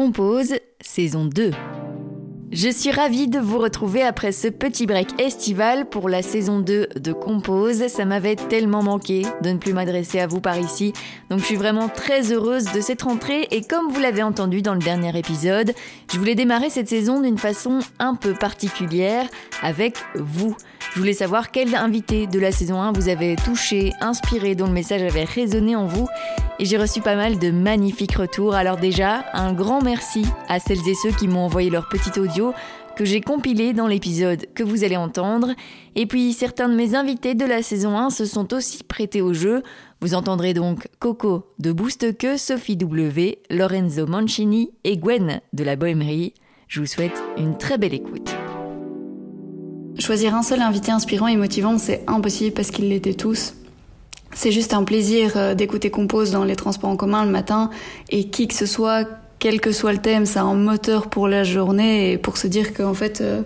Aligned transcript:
Compose, 0.00 0.62
saison 0.80 1.28
2. 1.28 1.69
Je 2.52 2.68
suis 2.68 2.90
ravie 2.90 3.28
de 3.28 3.38
vous 3.38 3.58
retrouver 3.58 4.02
après 4.02 4.32
ce 4.32 4.48
petit 4.48 4.84
break 4.84 5.20
estival 5.20 5.88
pour 5.88 6.08
la 6.08 6.20
saison 6.20 6.58
2 6.58 6.88
de 6.96 7.12
Compose. 7.12 7.86
Ça 7.86 8.04
m'avait 8.04 8.34
tellement 8.34 8.82
manqué 8.82 9.22
de 9.42 9.50
ne 9.50 9.58
plus 9.58 9.72
m'adresser 9.72 10.18
à 10.18 10.26
vous 10.26 10.40
par 10.40 10.58
ici. 10.58 10.92
Donc 11.30 11.38
je 11.38 11.44
suis 11.44 11.54
vraiment 11.54 11.88
très 11.88 12.32
heureuse 12.32 12.72
de 12.72 12.80
cette 12.80 13.02
rentrée 13.02 13.46
et 13.52 13.62
comme 13.62 13.88
vous 13.92 14.00
l'avez 14.00 14.24
entendu 14.24 14.62
dans 14.62 14.74
le 14.74 14.80
dernier 14.80 15.16
épisode, 15.16 15.72
je 16.12 16.18
voulais 16.18 16.34
démarrer 16.34 16.70
cette 16.70 16.88
saison 16.88 17.20
d'une 17.20 17.38
façon 17.38 17.78
un 18.00 18.16
peu 18.16 18.34
particulière 18.34 19.26
avec 19.62 19.98
vous. 20.16 20.56
Je 20.92 20.98
voulais 20.98 21.12
savoir 21.12 21.52
quel 21.52 21.76
invité 21.76 22.26
de 22.26 22.40
la 22.40 22.50
saison 22.50 22.82
1 22.82 22.90
vous 22.90 23.08
avez 23.08 23.36
touché, 23.36 23.92
inspiré, 24.00 24.56
dont 24.56 24.66
le 24.66 24.72
message 24.72 25.02
avait 25.02 25.22
résonné 25.22 25.76
en 25.76 25.86
vous. 25.86 26.08
Et 26.58 26.64
j'ai 26.64 26.78
reçu 26.78 27.00
pas 27.00 27.14
mal 27.14 27.38
de 27.38 27.52
magnifiques 27.52 28.16
retours. 28.16 28.56
Alors 28.56 28.76
déjà, 28.76 29.24
un 29.32 29.52
grand 29.52 29.82
merci 29.82 30.26
à 30.48 30.58
celles 30.58 30.86
et 30.88 30.94
ceux 30.94 31.12
qui 31.12 31.28
m'ont 31.28 31.44
envoyé 31.44 31.70
leur 31.70 31.88
petit 31.88 32.18
audio 32.18 32.39
que 32.96 33.04
j'ai 33.04 33.20
compilé 33.20 33.72
dans 33.72 33.86
l'épisode 33.86 34.46
que 34.54 34.62
vous 34.62 34.84
allez 34.84 34.96
entendre. 34.96 35.54
Et 35.96 36.06
puis 36.06 36.32
certains 36.32 36.68
de 36.68 36.74
mes 36.74 36.94
invités 36.94 37.34
de 37.34 37.44
la 37.44 37.62
saison 37.62 37.96
1 37.96 38.10
se 38.10 38.24
sont 38.24 38.52
aussi 38.52 38.82
prêtés 38.84 39.22
au 39.22 39.32
jeu. 39.32 39.62
Vous 40.00 40.14
entendrez 40.14 40.54
donc 40.54 40.88
Coco 40.98 41.46
de 41.58 41.72
Boost 41.72 42.16
Que, 42.16 42.36
Sophie 42.36 42.76
W, 42.76 43.38
Lorenzo 43.50 44.06
Mancini 44.06 44.70
et 44.84 44.96
Gwen 44.96 45.40
de 45.52 45.64
la 45.64 45.76
Bohémerie. 45.76 46.34
Je 46.68 46.80
vous 46.80 46.86
souhaite 46.86 47.22
une 47.36 47.56
très 47.56 47.78
belle 47.78 47.94
écoute. 47.94 48.34
Choisir 49.98 50.34
un 50.34 50.42
seul 50.42 50.62
invité 50.62 50.92
inspirant 50.92 51.26
et 51.26 51.36
motivant, 51.36 51.76
c'est 51.76 52.04
impossible 52.06 52.54
parce 52.54 52.70
qu'ils 52.70 52.88
l'étaient 52.88 53.14
tous. 53.14 53.54
C'est 54.32 54.52
juste 54.52 54.74
un 54.74 54.84
plaisir 54.84 55.36
euh, 55.36 55.54
d'écouter 55.54 55.90
Compose 55.90 56.30
dans 56.30 56.44
les 56.44 56.56
transports 56.56 56.90
en 56.90 56.96
commun 56.96 57.24
le 57.24 57.30
matin 57.30 57.70
et 58.10 58.30
qui 58.30 58.46
que 58.46 58.54
ce 58.54 58.66
soit, 58.66 59.06
quel 59.40 59.60
que 59.60 59.72
soit 59.72 59.92
le 59.92 59.98
thème, 59.98 60.24
a 60.36 60.40
un 60.40 60.54
moteur 60.54 61.08
pour 61.08 61.26
la 61.26 61.42
journée 61.42 62.12
et 62.12 62.18
pour 62.18 62.36
se 62.36 62.46
dire 62.46 62.72
qu'en 62.72 62.94
fait 62.94 63.20
euh, 63.20 63.42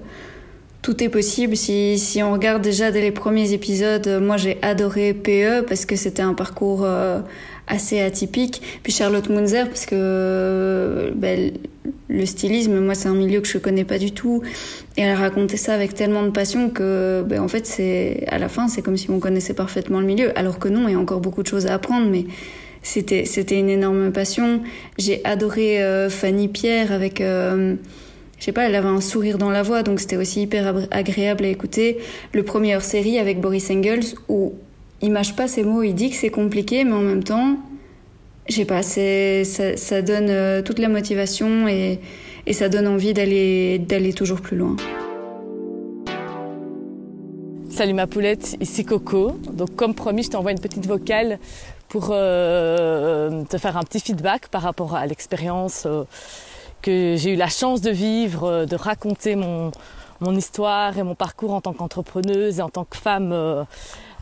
tout 0.82 1.02
est 1.02 1.08
possible. 1.08 1.56
Si, 1.56 1.98
si 1.98 2.22
on 2.22 2.32
regarde 2.32 2.60
déjà 2.60 2.90
dès 2.90 3.00
les 3.00 3.12
premiers 3.12 3.52
épisodes, 3.52 4.06
euh, 4.06 4.20
moi 4.20 4.36
j'ai 4.36 4.58
adoré 4.60 5.14
PE 5.14 5.62
parce 5.66 5.86
que 5.86 5.96
c'était 5.96 6.22
un 6.22 6.34
parcours 6.34 6.86
assez 7.66 8.00
atypique. 8.00 8.60
Puis 8.82 8.92
Charlotte 8.92 9.28
Munzer 9.30 9.68
parce 9.68 9.86
que 9.86 11.12
ben, 11.14 11.52
le 12.08 12.26
stylisme, 12.26 12.78
moi, 12.80 12.94
c'est 12.94 13.08
un 13.08 13.14
milieu 13.14 13.40
que 13.40 13.48
je 13.48 13.58
connais 13.58 13.84
pas 13.84 13.98
du 13.98 14.12
tout. 14.12 14.42
Et 14.96 15.02
elle 15.02 15.16
racontait 15.16 15.56
ça 15.56 15.74
avec 15.74 15.94
tellement 15.94 16.22
de 16.22 16.30
passion 16.30 16.70
que, 16.70 17.24
ben, 17.26 17.40
en 17.40 17.48
fait, 17.48 17.66
c'est 17.66 18.24
à 18.28 18.38
la 18.38 18.48
fin, 18.48 18.68
c'est 18.68 18.82
comme 18.82 18.96
si 18.96 19.10
on 19.10 19.20
connaissait 19.20 19.54
parfaitement 19.54 20.00
le 20.00 20.06
milieu. 20.06 20.38
Alors 20.38 20.58
que 20.58 20.68
non, 20.68 20.88
il 20.88 20.92
y 20.92 20.94
a 20.94 20.98
encore 20.98 21.20
beaucoup 21.20 21.42
de 21.42 21.48
choses 21.48 21.66
à 21.66 21.74
apprendre, 21.74 22.08
mais 22.10 22.24
c'était 22.84 23.24
c'était 23.24 23.58
une 23.58 23.70
énorme 23.70 24.12
passion. 24.12 24.62
J'ai 24.98 25.20
adoré 25.24 25.82
euh, 25.82 26.08
Fanny 26.08 26.48
Pierre 26.48 26.92
avec, 26.92 27.20
euh, 27.20 27.74
je 28.38 28.44
sais 28.44 28.52
pas, 28.52 28.68
elle 28.68 28.74
avait 28.74 28.88
un 28.88 29.00
sourire 29.00 29.38
dans 29.38 29.50
la 29.50 29.62
voix, 29.62 29.82
donc 29.82 29.98
c'était 29.98 30.16
aussi 30.16 30.42
hyper 30.42 30.74
agréable 30.90 31.44
à 31.44 31.48
écouter. 31.48 31.98
Le 32.32 32.42
premier 32.44 32.76
hors 32.76 32.82
série 32.82 33.18
avec 33.18 33.40
Boris 33.40 33.70
Engels 33.70 34.14
où 34.28 34.52
il 35.00 35.10
mâche 35.10 35.34
pas 35.34 35.48
ses 35.48 35.64
mots, 35.64 35.82
il 35.82 35.94
dit 35.94 36.10
que 36.10 36.16
c'est 36.16 36.30
compliqué, 36.30 36.84
mais 36.84 36.92
en 36.92 37.00
même 37.00 37.24
temps, 37.24 37.56
je 38.48 38.54
sais 38.54 38.64
pas, 38.64 38.82
ça, 38.82 40.02
donne 40.02 40.28
euh, 40.28 40.62
toute 40.62 40.78
la 40.78 40.88
motivation 40.88 41.66
et, 41.66 42.00
et 42.46 42.52
ça 42.52 42.68
donne 42.68 42.86
envie 42.86 43.14
d'aller, 43.14 43.78
d'aller 43.78 44.12
toujours 44.12 44.40
plus 44.40 44.56
loin. 44.56 44.76
Salut 47.74 47.94
ma 47.94 48.06
poulette, 48.06 48.56
ici 48.60 48.84
Coco. 48.84 49.36
Donc 49.52 49.74
comme 49.74 49.94
promis, 49.94 50.22
je 50.22 50.30
t'envoie 50.30 50.52
une 50.52 50.60
petite 50.60 50.86
vocale 50.86 51.40
pour 51.94 52.08
euh, 52.10 53.44
te 53.44 53.56
faire 53.56 53.76
un 53.76 53.84
petit 53.84 54.00
feedback 54.00 54.48
par 54.48 54.62
rapport 54.62 54.96
à 54.96 55.06
l'expérience 55.06 55.84
euh, 55.86 56.02
que 56.82 57.14
j'ai 57.16 57.34
eu 57.34 57.36
la 57.36 57.46
chance 57.46 57.82
de 57.82 57.92
vivre, 57.92 58.48
euh, 58.48 58.66
de 58.66 58.74
raconter 58.74 59.36
mon, 59.36 59.70
mon 60.18 60.34
histoire 60.34 60.98
et 60.98 61.04
mon 61.04 61.14
parcours 61.14 61.54
en 61.54 61.60
tant 61.60 61.72
qu'entrepreneuse 61.72 62.58
et 62.58 62.62
en 62.62 62.68
tant 62.68 62.84
que 62.84 62.96
femme 62.96 63.32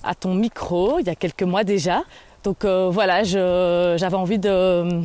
à 0.04 0.14
ton 0.14 0.34
micro 0.34 0.98
il 0.98 1.06
y 1.06 1.08
a 1.08 1.14
quelques 1.14 1.44
mois 1.44 1.64
déjà. 1.64 2.02
Donc 2.44 2.66
voilà, 2.66 3.22
j'avais 3.24 4.16
envie 4.16 4.38
de 4.38 5.00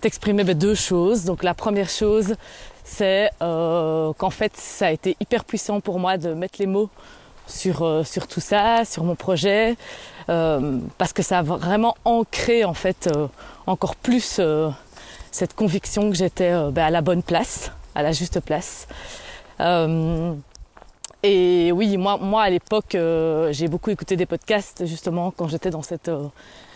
t'exprimer 0.00 0.44
ben, 0.44 0.56
deux 0.56 0.76
choses. 0.76 1.24
Donc 1.24 1.42
la 1.42 1.54
première 1.54 1.88
chose, 1.88 2.36
c'est 2.84 3.30
qu'en 3.40 4.30
fait, 4.30 4.56
ça 4.56 4.86
a 4.86 4.90
été 4.92 5.16
hyper 5.18 5.44
puissant 5.44 5.80
pour 5.80 5.98
moi 5.98 6.18
de 6.18 6.34
mettre 6.34 6.60
les 6.60 6.68
mots 6.68 6.88
sur, 7.46 7.82
euh, 7.82 8.04
sur 8.04 8.26
tout 8.26 8.40
ça, 8.40 8.84
sur 8.84 9.04
mon 9.04 9.14
projet, 9.14 9.76
euh, 10.28 10.78
parce 10.98 11.12
que 11.12 11.22
ça 11.22 11.38
a 11.38 11.42
vraiment 11.42 11.96
ancré 12.04 12.64
en 12.64 12.74
fait 12.74 13.08
encore 13.66 13.96
plus 13.96 14.40
cette 15.30 15.54
conviction 15.54 16.10
que 16.10 16.16
j'étais 16.16 16.52
ben, 16.72 16.84
à 16.84 16.90
la 16.90 17.00
bonne 17.00 17.22
place, 17.22 17.70
à 17.94 18.02
la 18.02 18.12
juste 18.12 18.40
place. 18.40 18.88
Et 21.28 21.72
oui, 21.72 21.96
moi, 21.96 22.18
moi 22.18 22.42
à 22.42 22.50
l'époque, 22.50 22.94
euh, 22.94 23.52
j'ai 23.52 23.66
beaucoup 23.66 23.90
écouté 23.90 24.16
des 24.16 24.26
podcasts 24.26 24.86
justement 24.86 25.32
quand 25.32 25.48
j'étais 25.48 25.70
dans 25.70 25.82
cette, 25.82 26.08
euh, 26.08 26.28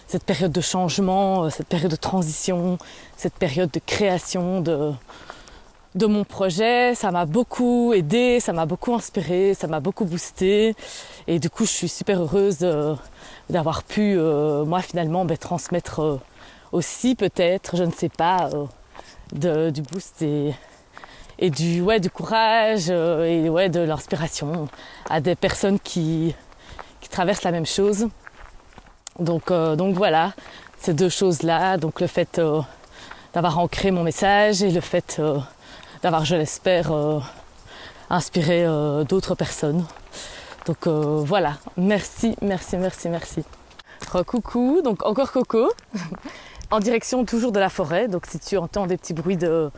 cette 0.09 0.25
période 0.25 0.51
de 0.51 0.61
changement, 0.61 1.45
euh, 1.45 1.51
cette 1.51 1.69
période 1.69 1.93
de 1.93 1.97
transition, 1.97 2.77
cette 3.17 3.35
période 3.35 3.71
de 3.71 3.81
création 3.85 4.61
de, 4.61 4.93
de 5.95 6.07
mon 6.07 6.25
projet. 6.25 6.95
Ça 6.95 7.11
m'a 7.11 7.27
beaucoup 7.27 7.93
aidé, 7.93 8.41
ça 8.41 8.53
m'a 8.53 8.67
beaucoup 8.67 8.95
inspiré, 8.95 9.55
ça 9.55 9.67
m'a 9.67 9.81
beaucoup 9.81 10.05
boosté. 10.05 10.75
Et 11.27 11.39
du 11.39 11.51
coup, 11.51 11.65
je 11.65 11.71
suis 11.71 11.89
super 11.89 12.21
heureuse 12.21 12.67
d'avoir 13.49 13.83
pu, 13.83 14.17
moi 14.17 14.83
finalement, 14.83 15.25
ben, 15.25 15.37
transmettre 15.37 16.21
aussi 16.73 17.15
peut-être, 17.15 17.77
je 17.77 17.85
ne 17.85 17.93
sais 17.93 18.09
pas, 18.09 18.51
du 19.33 19.83
boost 19.83 20.25
et 21.41 21.51
du, 21.51 21.81
ouais, 21.81 22.01
du 22.01 22.11
courage 22.11 22.87
euh, 22.91 23.25
et 23.25 23.49
ouais, 23.49 23.71
de 23.71 23.81
l'inspiration 23.81 24.69
à 25.09 25.21
des 25.21 25.35
personnes 25.35 25.81
qui, 25.81 26.35
qui 27.01 27.09
traversent 27.09 27.45
la 27.45 27.51
même 27.51 27.67
chose. 27.67 28.09
Donc, 29.19 29.51
euh, 29.51 29.75
donc 29.75 29.97
voilà, 29.97 30.35
ces 30.79 30.93
deux 30.93 31.09
choses-là, 31.09 31.79
donc 31.79 32.01
le 32.01 32.07
fait 32.07 32.39
euh, 32.39 32.61
d'avoir 33.33 33.59
ancré 33.59 33.91
mon 33.91 34.03
message 34.03 34.63
et 34.63 34.71
le 34.71 34.81
fait 34.83 35.17
euh, 35.19 35.39
d'avoir, 36.03 36.25
je 36.25 36.37
l'espère, 36.37 36.93
euh, 36.93 37.21
inspiré 38.09 38.65
euh, 38.65 39.05
d'autres 39.05 39.35
personnes. 39.35 39.85
Donc 40.67 40.87
voilà, 40.87 41.57
merci, 41.77 42.37
merci, 42.43 42.77
merci, 42.77 43.09
merci. 43.09 43.43
coucou, 44.27 44.83
donc 44.83 45.05
encore 45.05 45.33
Coco, 45.33 45.73
en 46.71 46.79
direction 46.81 47.25
toujours 47.25 47.53
de 47.53 47.59
la 47.59 47.69
forêt. 47.69 48.09
Donc 48.09 48.27
si 48.27 48.39
tu 48.39 48.57
entends 48.57 48.87
des 48.87 48.97
petits 48.97 49.15
bruits 49.15 49.37
de, 49.37 49.71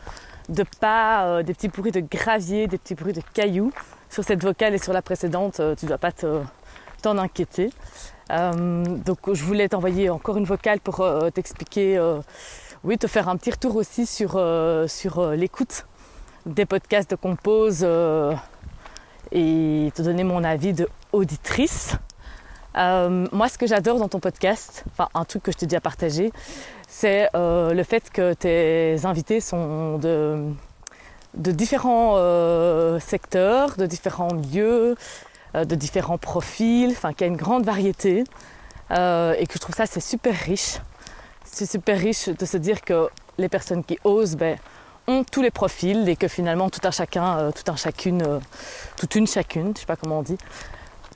pas, 0.79 1.25
euh, 1.25 1.43
des 1.43 1.53
petits 1.53 1.69
bruits 1.69 1.91
de 1.91 2.01
gravier, 2.01 2.67
des 2.67 2.77
petits 2.77 2.95
bruits 2.95 3.13
de 3.13 3.21
cailloux. 3.33 3.71
Sur 4.09 4.23
cette 4.23 4.43
vocale 4.43 4.75
et 4.75 4.77
sur 4.77 4.93
la 4.93 5.01
précédente, 5.01 5.59
euh, 5.59 5.75
tu 5.75 5.85
ne 5.85 5.89
dois 5.89 5.97
pas 5.97 6.11
t'en 6.11 7.17
inquiéter. 7.17 7.71
Euh, 8.31 8.83
donc 8.85 9.33
je 9.33 9.43
voulais 9.43 9.67
t'envoyer 9.67 10.09
encore 10.09 10.37
une 10.37 10.45
vocale 10.45 10.79
pour 10.79 11.01
euh, 11.01 11.29
t'expliquer, 11.29 11.97
euh, 11.97 12.19
oui, 12.83 12.97
te 12.97 13.07
faire 13.07 13.27
un 13.27 13.37
petit 13.37 13.51
retour 13.51 13.75
aussi 13.75 14.05
sur 14.05 14.37
l'écoute 15.31 15.85
des 16.45 16.65
podcasts 16.65 17.09
de 17.09 17.15
Compose 17.15 17.83
et 19.31 19.91
te 19.95 20.01
donner 20.01 20.23
mon 20.23 20.43
avis 20.43 20.73
de 20.73 20.87
auditrice. 21.11 21.95
moi, 22.75 23.49
ce 23.49 23.57
que 23.57 23.67
j'adore 23.67 23.97
dans 23.97 24.09
ton 24.09 24.19
podcast, 24.19 24.83
enfin 24.91 25.09
un 25.13 25.25
truc 25.25 25.43
que 25.43 25.51
je 25.51 25.57
t'ai 25.57 25.65
déjà 25.65 25.81
partagé, 25.81 26.31
c'est 26.87 27.27
euh, 27.35 27.73
le 27.73 27.83
fait 27.83 28.11
que 28.11 28.33
tes 28.33 29.05
invités 29.05 29.39
sont 29.39 29.97
de, 29.97 30.53
de 31.33 31.51
différents 31.51 32.15
euh, 32.17 32.99
secteurs, 32.99 33.75
de 33.77 33.85
différents 33.85 34.33
lieux, 34.33 34.95
euh, 35.55 35.65
de 35.65 35.75
différents 35.75 36.17
profils, 36.19 36.91
enfin 36.91 37.11
qu'il 37.13 37.21
y 37.21 37.23
a 37.23 37.27
une 37.27 37.37
grande 37.37 37.65
variété 37.65 38.23
euh, 38.91 39.33
et 39.39 39.47
que 39.47 39.53
je 39.53 39.59
trouve 39.59 39.75
ça 39.75 39.85
c'est 39.85 39.99
super 40.01 40.35
riche. 40.35 40.79
C'est 41.45 41.65
super 41.65 41.97
riche 41.97 42.29
de 42.29 42.45
se 42.45 42.57
dire 42.57 42.81
que 42.81 43.09
les 43.37 43.49
personnes 43.49 43.83
qui 43.83 43.97
osent 44.03 44.35
ben, 44.35 44.57
ont 45.07 45.23
tous 45.23 45.41
les 45.41 45.51
profils 45.51 46.07
et 46.07 46.15
que 46.15 46.27
finalement 46.27 46.69
tout 46.69 46.81
un 46.83 46.91
chacun, 46.91 47.37
euh, 47.37 47.51
tout 47.51 47.69
un 47.71 47.75
chacune, 47.75 48.21
euh, 48.23 48.39
toute 48.97 49.15
une 49.15 49.27
chacune, 49.27 49.73
je 49.75 49.81
sais 49.81 49.85
pas 49.85 49.95
comment 49.95 50.19
on 50.19 50.23
dit, 50.23 50.37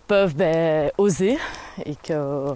peuvent 0.07 0.35
ben, 0.35 0.91
oser 0.97 1.37
et 1.85 1.95
que 1.95 2.55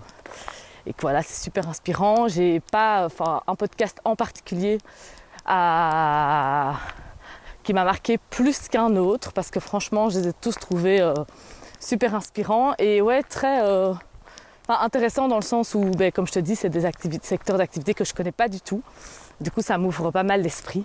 et 0.87 0.93
que 0.93 1.01
voilà, 1.01 1.21
c'est 1.21 1.41
super 1.41 1.69
inspirant. 1.69 2.27
J'ai 2.27 2.59
pas 2.59 3.07
un 3.47 3.55
podcast 3.55 3.99
en 4.03 4.15
particulier 4.15 4.79
qui 7.63 7.73
m'a 7.73 7.83
marqué 7.83 8.17
plus 8.29 8.67
qu'un 8.67 8.95
autre 8.95 9.31
parce 9.31 9.51
que 9.51 9.59
franchement, 9.59 10.09
je 10.09 10.19
les 10.19 10.29
ai 10.29 10.33
tous 10.33 10.55
trouvés 10.55 10.99
euh, 11.01 11.13
super 11.79 12.15
inspirants 12.15 12.73
et 12.79 12.99
ouais, 13.01 13.21
très 13.21 13.61
enfin, 13.61 14.79
intéressants 14.81 15.27
dans 15.27 15.35
le 15.35 15.43
sens 15.43 15.75
où, 15.75 15.81
ben, 15.91 16.11
comme 16.11 16.25
je 16.25 16.33
te 16.33 16.39
dis, 16.39 16.55
c'est 16.55 16.69
des 16.69 16.89
secteurs 17.21 17.59
d'activité 17.59 17.93
que 17.93 18.03
je 18.03 18.13
connais 18.15 18.31
pas 18.31 18.47
du 18.47 18.59
tout. 18.59 18.81
Du 19.39 19.51
coup, 19.51 19.61
ça 19.61 19.77
m'ouvre 19.77 20.11
pas 20.11 20.23
mal 20.23 20.41
l'esprit. 20.41 20.83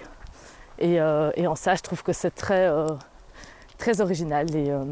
Et, 0.78 1.00
euh, 1.00 1.30
et, 1.34 1.46
en 1.46 1.54
ça, 1.54 1.74
je 1.74 1.82
trouve 1.82 2.02
que 2.02 2.12
c'est 2.12 2.30
très, 2.30 2.68
euh, 2.68 2.88
très 3.78 4.00
original. 4.00 4.54
Et 4.54 4.70
euh, 4.70 4.84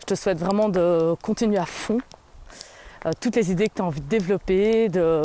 je 0.00 0.06
te 0.06 0.14
souhaite 0.14 0.38
vraiment 0.38 0.68
de 0.68 1.14
continuer 1.22 1.58
à 1.58 1.66
fond 1.66 1.98
toutes 3.20 3.34
les 3.34 3.50
idées 3.50 3.68
que 3.68 3.74
tu 3.74 3.82
as 3.82 3.84
envie 3.84 4.00
de 4.00 4.08
développer. 4.08 4.88
De, 4.88 5.22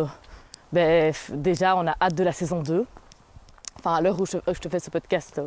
ben, 0.73 1.13
déjà, 1.29 1.75
on 1.75 1.87
a 1.87 1.95
hâte 2.01 2.15
de 2.15 2.23
la 2.23 2.31
saison 2.31 2.61
2. 2.61 2.85
enfin 3.79 3.95
à 3.95 4.01
l'heure 4.01 4.19
où 4.19 4.25
je, 4.25 4.37
te 4.37 4.69
fais 4.69 4.79
ce 4.79 4.89
podcast, 4.89 5.39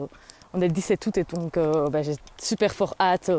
on 0.53 0.61
est 0.61 0.69
le 0.69 0.73
17 0.73 1.07
août 1.07 1.19
et 1.19 1.25
donc 1.25 1.59
bah, 1.91 2.03
j'ai 2.03 2.15
super 2.41 2.73
fort 2.73 2.95
hâte 3.01 3.33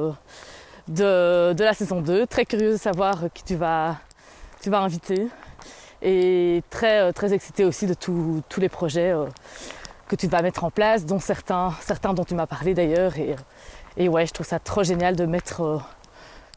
de, 0.89 1.55
la 1.57 1.73
saison 1.73 2.01
2. 2.01 2.27
Très 2.27 2.45
curieuse 2.45 2.73
de 2.73 2.81
savoir 2.81 3.17
qui 3.33 3.43
tu 3.45 3.55
vas, 3.55 3.95
tu 4.61 4.69
vas 4.69 4.81
inviter 4.81 5.27
et 6.01 6.61
très, 6.69 7.13
très 7.13 7.31
excitée 7.33 7.63
aussi 7.63 7.85
de 7.85 7.93
tous 7.93 8.43
les 8.57 8.69
projets 8.69 9.13
que 10.11 10.17
tu 10.17 10.27
vas 10.27 10.41
mettre 10.41 10.65
en 10.65 10.71
place, 10.71 11.05
dont 11.05 11.19
certains, 11.19 11.73
certains 11.79 12.13
dont 12.13 12.25
tu 12.25 12.35
m'as 12.35 12.45
parlé 12.45 12.73
d'ailleurs. 12.73 13.13
Et, 13.95 14.09
ouais, 14.09 14.25
je 14.25 14.33
trouve 14.33 14.45
ça 14.45 14.59
trop 14.59 14.83
génial 14.83 15.15
de 15.15 15.25
mettre 15.25 15.61
euh, 15.61 15.77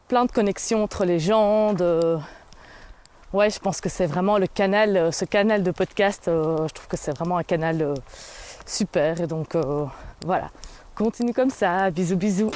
plein 0.09 0.25
de 0.25 0.31
connexions 0.31 0.83
entre 0.83 1.05
les 1.05 1.19
gens. 1.19 1.71
De... 1.71 2.17
Ouais, 3.31 3.49
je 3.49 3.59
pense 3.59 3.79
que 3.79 3.87
c'est 3.87 4.07
vraiment 4.07 4.37
le 4.39 4.47
canal, 4.47 4.97
euh, 4.97 5.11
ce 5.11 5.23
canal 5.23 5.63
de 5.63 5.71
podcast, 5.71 6.27
euh, 6.27 6.67
je 6.67 6.73
trouve 6.73 6.87
que 6.87 6.97
c'est 6.97 7.15
vraiment 7.15 7.37
un 7.37 7.43
canal 7.43 7.93
super. 8.65 9.21
Et 9.21 9.27
donc 9.27 9.55
voilà, 10.25 10.49
continue 10.93 11.33
comme 11.33 11.49
ça. 11.49 11.89
Bisous, 11.91 12.17
bisous. 12.17 12.51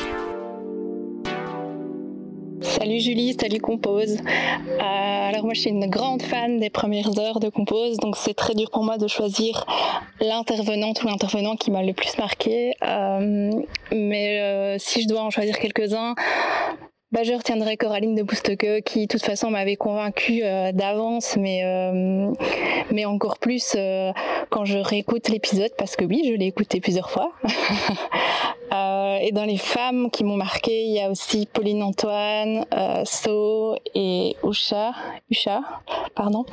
Salut 2.79 3.01
Julie, 3.01 3.35
salut 3.37 3.59
Compose. 3.59 4.15
Euh, 4.15 4.79
alors 4.79 5.43
moi 5.43 5.53
je 5.53 5.59
suis 5.59 5.69
une 5.69 5.89
grande 5.89 6.21
fan 6.21 6.61
des 6.61 6.69
premières 6.69 7.19
heures 7.19 7.41
de 7.41 7.49
Compose, 7.49 7.97
donc 7.97 8.15
c'est 8.15 8.33
très 8.33 8.55
dur 8.55 8.71
pour 8.71 8.85
moi 8.85 8.97
de 8.97 9.05
choisir 9.05 9.65
l'intervenante 10.21 11.03
ou 11.03 11.07
l'intervenant 11.07 11.57
qui 11.57 11.71
m'a 11.71 11.83
le 11.83 11.91
plus 11.91 12.17
marqué. 12.17 12.71
Euh, 12.81 13.51
mais 13.91 14.39
euh, 14.39 14.77
si 14.79 15.01
je 15.01 15.09
dois 15.09 15.23
en 15.23 15.29
choisir 15.29 15.59
quelques-uns, 15.59 16.15
bah, 17.11 17.23
je 17.23 17.33
retiendrai 17.33 17.75
Coraline 17.75 18.13
de 18.13 18.21
Bousteke 18.21 18.83
qui, 18.83 19.07
de 19.07 19.07
toute 19.07 19.23
façon, 19.23 19.49
m'avait 19.49 19.75
convaincue 19.75 20.41
euh, 20.43 20.71
d'avance, 20.71 21.37
mais 21.37 21.61
euh, 21.63 22.31
mais 22.91 23.05
encore 23.05 23.39
plus 23.39 23.73
euh, 23.75 24.11
quand 24.49 24.65
je 24.65 24.77
réécoute 24.77 25.27
l'épisode, 25.29 25.71
parce 25.77 25.95
que 25.95 26.05
oui, 26.05 26.23
je 26.27 26.33
l'ai 26.33 26.45
écouté 26.45 26.79
plusieurs 26.81 27.09
fois. 27.09 27.31
et 29.21 29.31
dans 29.31 29.45
les 29.45 29.57
femmes 29.57 30.11
qui 30.11 30.23
m'ont 30.23 30.37
marqué, 30.37 30.83
il 30.83 30.93
y 30.93 31.01
a 31.01 31.09
aussi 31.09 31.47
Pauline 31.47 31.81
Antoine, 31.81 32.65
So 33.05 33.75
et 33.95 34.35
Usha, 34.43 34.93
Usha, 35.31 35.61
pardon. 36.15 36.45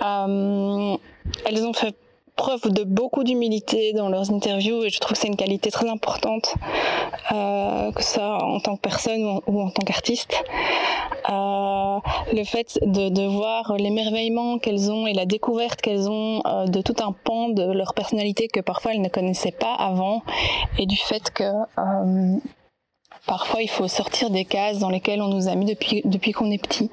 elles 0.00 1.64
ont 1.64 1.72
fait 1.72 1.94
preuve 2.36 2.72
de 2.72 2.84
beaucoup 2.84 3.24
d'humilité 3.24 3.92
dans 3.92 4.08
leurs 4.08 4.30
interviews 4.30 4.84
et 4.84 4.90
je 4.90 4.98
trouve 4.98 5.12
que 5.12 5.18
c'est 5.18 5.28
une 5.28 5.36
qualité 5.36 5.70
très 5.70 5.88
importante, 5.88 6.54
euh, 7.32 7.92
que 7.92 8.02
ça 8.02 8.38
en 8.42 8.60
tant 8.60 8.76
que 8.76 8.80
personne 8.80 9.40
ou 9.46 9.60
en, 9.60 9.70
tant 9.70 9.82
qu'artiste. 9.82 10.42
Euh, 11.30 11.98
le 12.32 12.44
fait 12.44 12.78
de, 12.82 13.08
de 13.08 13.26
voir 13.26 13.76
l'émerveillement 13.76 14.58
qu'elles 14.58 14.90
ont 14.90 15.06
et 15.06 15.14
la 15.14 15.26
découverte 15.26 15.80
qu'elles 15.80 16.08
ont 16.08 16.42
euh, 16.44 16.66
de 16.66 16.82
tout 16.82 16.96
un 17.00 17.12
pan 17.12 17.48
de 17.48 17.62
leur 17.72 17.94
personnalité 17.94 18.48
que 18.48 18.60
parfois 18.60 18.92
elles 18.92 19.00
ne 19.00 19.08
connaissaient 19.08 19.52
pas 19.52 19.74
avant 19.74 20.22
et 20.78 20.86
du 20.86 20.96
fait 20.96 21.30
que 21.30 21.44
euh, 21.44 22.36
Parfois, 23.26 23.62
il 23.62 23.70
faut 23.70 23.88
sortir 23.88 24.28
des 24.28 24.44
cases 24.44 24.78
dans 24.78 24.90
lesquelles 24.90 25.22
on 25.22 25.28
nous 25.28 25.48
a 25.48 25.54
mis 25.54 25.64
depuis 25.64 26.02
depuis 26.04 26.32
qu'on 26.32 26.50
est 26.50 26.62
petit. 26.62 26.90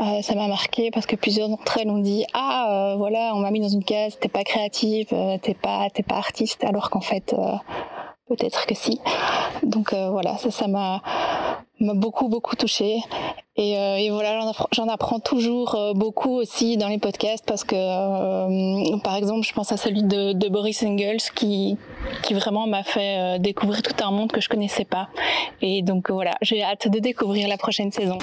Euh, 0.00 0.20
ça 0.20 0.34
m'a 0.34 0.46
marqué 0.46 0.90
parce 0.90 1.06
que 1.06 1.16
plusieurs 1.16 1.48
d'entre 1.48 1.78
elles 1.78 1.88
ont 1.88 1.98
dit 1.98 2.24
ah 2.34 2.92
euh, 2.92 2.96
voilà 2.96 3.32
on 3.34 3.38
m'a 3.38 3.50
mis 3.50 3.60
dans 3.60 3.68
une 3.68 3.84
case, 3.84 4.18
t'es 4.20 4.28
pas 4.28 4.44
créative, 4.44 5.08
euh, 5.12 5.38
t'es 5.40 5.54
pas 5.54 5.88
t'es 5.90 6.02
pas 6.02 6.16
artiste, 6.16 6.62
alors 6.64 6.90
qu'en 6.90 7.00
fait 7.00 7.34
euh, 7.38 7.52
peut-être 8.28 8.66
que 8.66 8.74
si. 8.74 9.00
Donc 9.62 9.94
voilà 9.94 10.36
ça 10.38 10.50
ça 10.50 10.66
m'a 10.66 11.02
m'a 11.82 11.94
beaucoup 11.94 12.28
beaucoup 12.28 12.56
touché 12.56 12.98
et, 13.56 13.76
euh, 13.76 14.08
voilà 14.10 14.40
j'en 14.72 14.88
apprends, 14.88 15.20
toujours 15.20 15.74
euh, 15.74 15.92
beaucoup 15.92 16.30
aussi 16.30 16.76
dans 16.76 16.88
les 16.88 16.98
podcasts 16.98 17.44
parce 17.46 17.64
que 17.64 17.74
euh, 17.76 18.96
par 19.04 19.16
exemple 19.16 19.46
je 19.46 19.52
pense 19.52 19.72
à 19.72 19.76
celui 19.76 20.02
de, 20.02 20.32
de 20.32 20.48
Boris 20.48 20.82
Engels 20.82 21.20
qui 21.34 21.76
qui 22.22 22.34
vraiment 22.34 22.66
m'a 22.66 22.82
fait 22.82 23.38
découvrir 23.40 23.82
tout 23.82 23.94
un 24.02 24.10
monde 24.10 24.32
que 24.32 24.40
je 24.40 24.48
connaissais 24.48 24.84
pas 24.84 25.08
et 25.60 25.82
donc 25.82 26.10
voilà 26.10 26.32
j'ai 26.40 26.62
hâte 26.62 26.88
de 26.88 26.98
découvrir 26.98 27.48
la 27.48 27.58
prochaine 27.58 27.92
saison. 27.92 28.18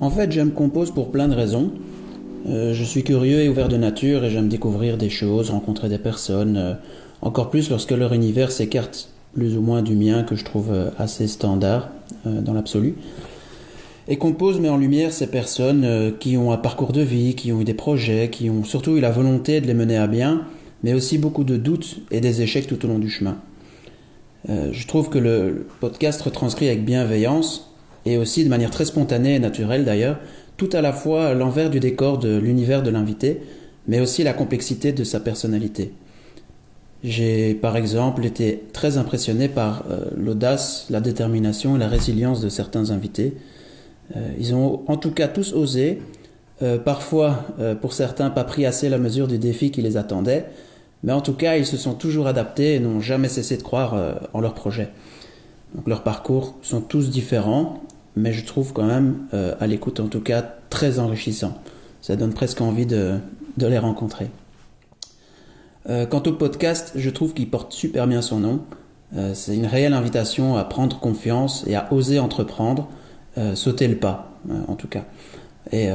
En 0.00 0.10
fait 0.10 0.32
j'aime 0.32 0.52
compose 0.52 0.90
pour 0.90 1.10
plein 1.10 1.28
de 1.28 1.34
raisons. 1.34 1.70
je 2.46 2.84
suis 2.84 3.04
curieux 3.04 3.40
et 3.40 3.48
ouvert 3.48 3.68
de 3.68 3.76
nature 3.76 4.24
et 4.24 4.30
j'aime 4.30 4.48
découvrir 4.48 4.96
des 4.96 5.10
choses, 5.10 5.50
rencontrer 5.50 5.88
des 5.88 5.98
personnes, 5.98 6.78
encore 7.20 7.50
plus 7.50 7.68
lorsque 7.68 7.92
leur 7.92 8.12
univers 8.12 8.50
s'écarte 8.50 9.11
plus 9.34 9.56
ou 9.56 9.60
moins 9.60 9.82
du 9.82 9.94
mien 9.94 10.22
que 10.22 10.36
je 10.36 10.44
trouve 10.44 10.72
euh, 10.72 10.90
assez 10.98 11.26
standard 11.26 11.90
euh, 12.26 12.40
dans 12.40 12.52
l'absolu. 12.52 12.94
Et 14.08 14.16
compose 14.16 14.60
met 14.60 14.68
en 14.68 14.76
lumière 14.76 15.12
ces 15.12 15.28
personnes 15.28 15.84
euh, 15.84 16.10
qui 16.10 16.36
ont 16.36 16.52
un 16.52 16.56
parcours 16.56 16.92
de 16.92 17.00
vie, 17.00 17.34
qui 17.34 17.52
ont 17.52 17.60
eu 17.60 17.64
des 17.64 17.74
projets, 17.74 18.28
qui 18.30 18.50
ont 18.50 18.64
surtout 18.64 18.96
eu 18.96 19.00
la 19.00 19.10
volonté 19.10 19.60
de 19.60 19.66
les 19.66 19.74
mener 19.74 19.96
à 19.96 20.06
bien, 20.06 20.42
mais 20.82 20.92
aussi 20.92 21.18
beaucoup 21.18 21.44
de 21.44 21.56
doutes 21.56 22.00
et 22.10 22.20
des 22.20 22.42
échecs 22.42 22.66
tout 22.66 22.84
au 22.84 22.88
long 22.88 22.98
du 22.98 23.08
chemin. 23.08 23.36
je 24.48 24.86
trouve 24.88 25.08
que 25.08 25.18
le 25.18 25.68
podcast 25.78 26.20
retranscrit 26.22 26.66
avec 26.66 26.84
bienveillance 26.84 27.72
et 28.04 28.16
aussi 28.16 28.42
de 28.42 28.48
manière 28.48 28.72
très 28.72 28.84
spontanée 28.84 29.36
et 29.36 29.38
naturelle 29.38 29.84
d'ailleurs, 29.84 30.18
tout 30.56 30.68
à 30.72 30.80
la 30.80 30.92
fois 30.92 31.34
l'envers 31.34 31.70
du 31.70 31.78
décor 31.78 32.18
de 32.18 32.36
l'univers 32.36 32.82
de 32.82 32.90
l'invité, 32.90 33.42
mais 33.86 34.00
aussi 34.00 34.24
la 34.24 34.32
complexité 34.32 34.92
de 34.92 35.04
sa 35.04 35.20
personnalité. 35.20 35.92
J'ai 37.04 37.54
par 37.54 37.76
exemple 37.76 38.24
été 38.24 38.62
très 38.72 38.96
impressionné 38.96 39.48
par 39.48 39.84
euh, 39.90 40.04
l'audace, 40.16 40.86
la 40.88 41.00
détermination 41.00 41.74
et 41.74 41.78
la 41.78 41.88
résilience 41.88 42.40
de 42.40 42.48
certains 42.48 42.90
invités. 42.90 43.34
Euh, 44.16 44.28
ils 44.38 44.54
ont 44.54 44.82
en 44.86 44.96
tout 44.96 45.10
cas 45.10 45.26
tous 45.26 45.52
osé, 45.52 46.00
euh, 46.62 46.78
parfois 46.78 47.44
pour 47.80 47.92
certains 47.92 48.30
pas 48.30 48.44
pris 48.44 48.66
assez 48.66 48.88
la 48.88 48.98
mesure 48.98 49.26
du 49.26 49.38
défi 49.38 49.72
qui 49.72 49.82
les 49.82 49.96
attendait, 49.96 50.46
mais 51.02 51.12
en 51.12 51.20
tout 51.20 51.32
cas 51.32 51.56
ils 51.56 51.66
se 51.66 51.76
sont 51.76 51.94
toujours 51.94 52.28
adaptés 52.28 52.76
et 52.76 52.80
n'ont 52.80 53.00
jamais 53.00 53.28
cessé 53.28 53.56
de 53.56 53.62
croire 53.62 53.96
en 54.32 54.40
leur 54.40 54.54
projet. 54.54 54.90
Donc 55.74 55.88
leurs 55.88 56.02
parcours 56.04 56.54
sont 56.62 56.80
tous 56.80 57.10
différents, 57.10 57.82
mais 58.14 58.32
je 58.32 58.44
trouve 58.44 58.72
quand 58.72 58.86
même, 58.86 59.16
à 59.32 59.66
l'écoute 59.66 59.98
en 59.98 60.06
tout 60.06 60.20
cas, 60.20 60.42
très 60.70 61.00
enrichissant. 61.00 61.58
Ça 62.00 62.14
donne 62.14 62.34
presque 62.34 62.60
envie 62.60 62.86
de, 62.86 63.14
de 63.56 63.66
les 63.66 63.78
rencontrer. 63.78 64.28
Euh, 65.88 66.06
quant 66.06 66.22
au 66.26 66.32
podcast, 66.32 66.92
je 66.94 67.10
trouve 67.10 67.34
qu'il 67.34 67.48
porte 67.50 67.72
super 67.72 68.06
bien 68.06 68.22
son 68.22 68.38
nom. 68.38 68.60
Euh, 69.16 69.32
c'est 69.34 69.54
une 69.54 69.66
réelle 69.66 69.94
invitation 69.94 70.56
à 70.56 70.64
prendre 70.64 70.98
confiance 71.00 71.64
et 71.66 71.74
à 71.74 71.92
oser 71.92 72.18
entreprendre, 72.18 72.88
euh, 73.36 73.54
sauter 73.54 73.88
le 73.88 73.96
pas, 73.96 74.32
en 74.68 74.74
tout 74.74 74.88
cas. 74.88 75.04
Et 75.70 75.88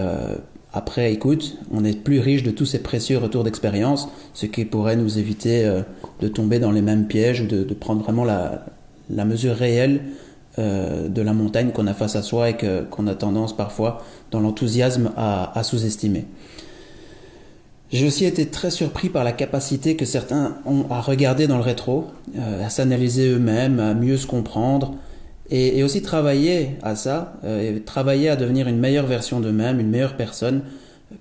après, 0.74 1.12
écoute, 1.12 1.58
on 1.72 1.84
est 1.84 2.02
plus 2.02 2.20
riche 2.20 2.42
de 2.42 2.52
tous 2.52 2.66
ces 2.66 2.82
précieux 2.82 3.18
retours 3.18 3.44
d'expérience, 3.44 4.08
ce 4.34 4.46
qui 4.46 4.64
pourrait 4.64 4.96
nous 4.96 5.20
éviter 5.20 5.70
de 6.22 6.28
tomber 6.30 6.60
dans 6.60 6.72
les 6.72 6.82
mêmes 6.82 7.06
pièges 7.06 7.42
ou 7.42 7.46
de, 7.46 7.74
prendre 7.74 8.02
vraiment 8.02 8.24
la, 8.24 9.26
mesure 9.26 9.56
réelle 9.56 10.02
de 10.58 11.22
la 11.22 11.34
montagne 11.34 11.72
qu'on 11.72 11.86
a 11.86 11.94
face 11.94 12.16
à 12.16 12.22
soi 12.22 12.50
et 12.52 12.58
qu'on 12.90 13.08
a 13.08 13.14
tendance 13.14 13.56
parfois, 13.56 14.04
dans 14.32 14.40
l'enthousiasme, 14.40 15.12
à 15.18 15.62
sous-estimer. 15.64 16.26
J'ai 17.90 18.06
aussi 18.06 18.26
été 18.26 18.48
très 18.48 18.70
surpris 18.70 19.08
par 19.08 19.24
la 19.24 19.32
capacité 19.32 19.96
que 19.96 20.04
certains 20.04 20.58
ont 20.66 20.86
à 20.90 21.00
regarder 21.00 21.48
dans 21.48 21.56
le 21.56 21.64
rétro, 21.64 22.08
euh, 22.38 22.66
à 22.66 22.70
s'analyser 22.70 23.30
eux-mêmes, 23.30 23.80
à 23.80 23.94
mieux 23.94 24.18
se 24.18 24.28
comprendre, 24.28 24.96
et, 25.50 25.82
aussi 25.84 26.02
travailler 26.02 26.72
à 26.84 26.98
ça, 26.98 27.36
euh, 27.46 27.78
et 27.78 27.82
travailler 27.82 28.28
à 28.28 28.36
devenir 28.36 28.68
une 28.68 28.78
meilleure 28.78 29.06
version 29.06 29.40
d'eux-mêmes, 29.40 29.80
une 29.80 29.90
meilleure 29.90 30.18
personne, 30.18 30.64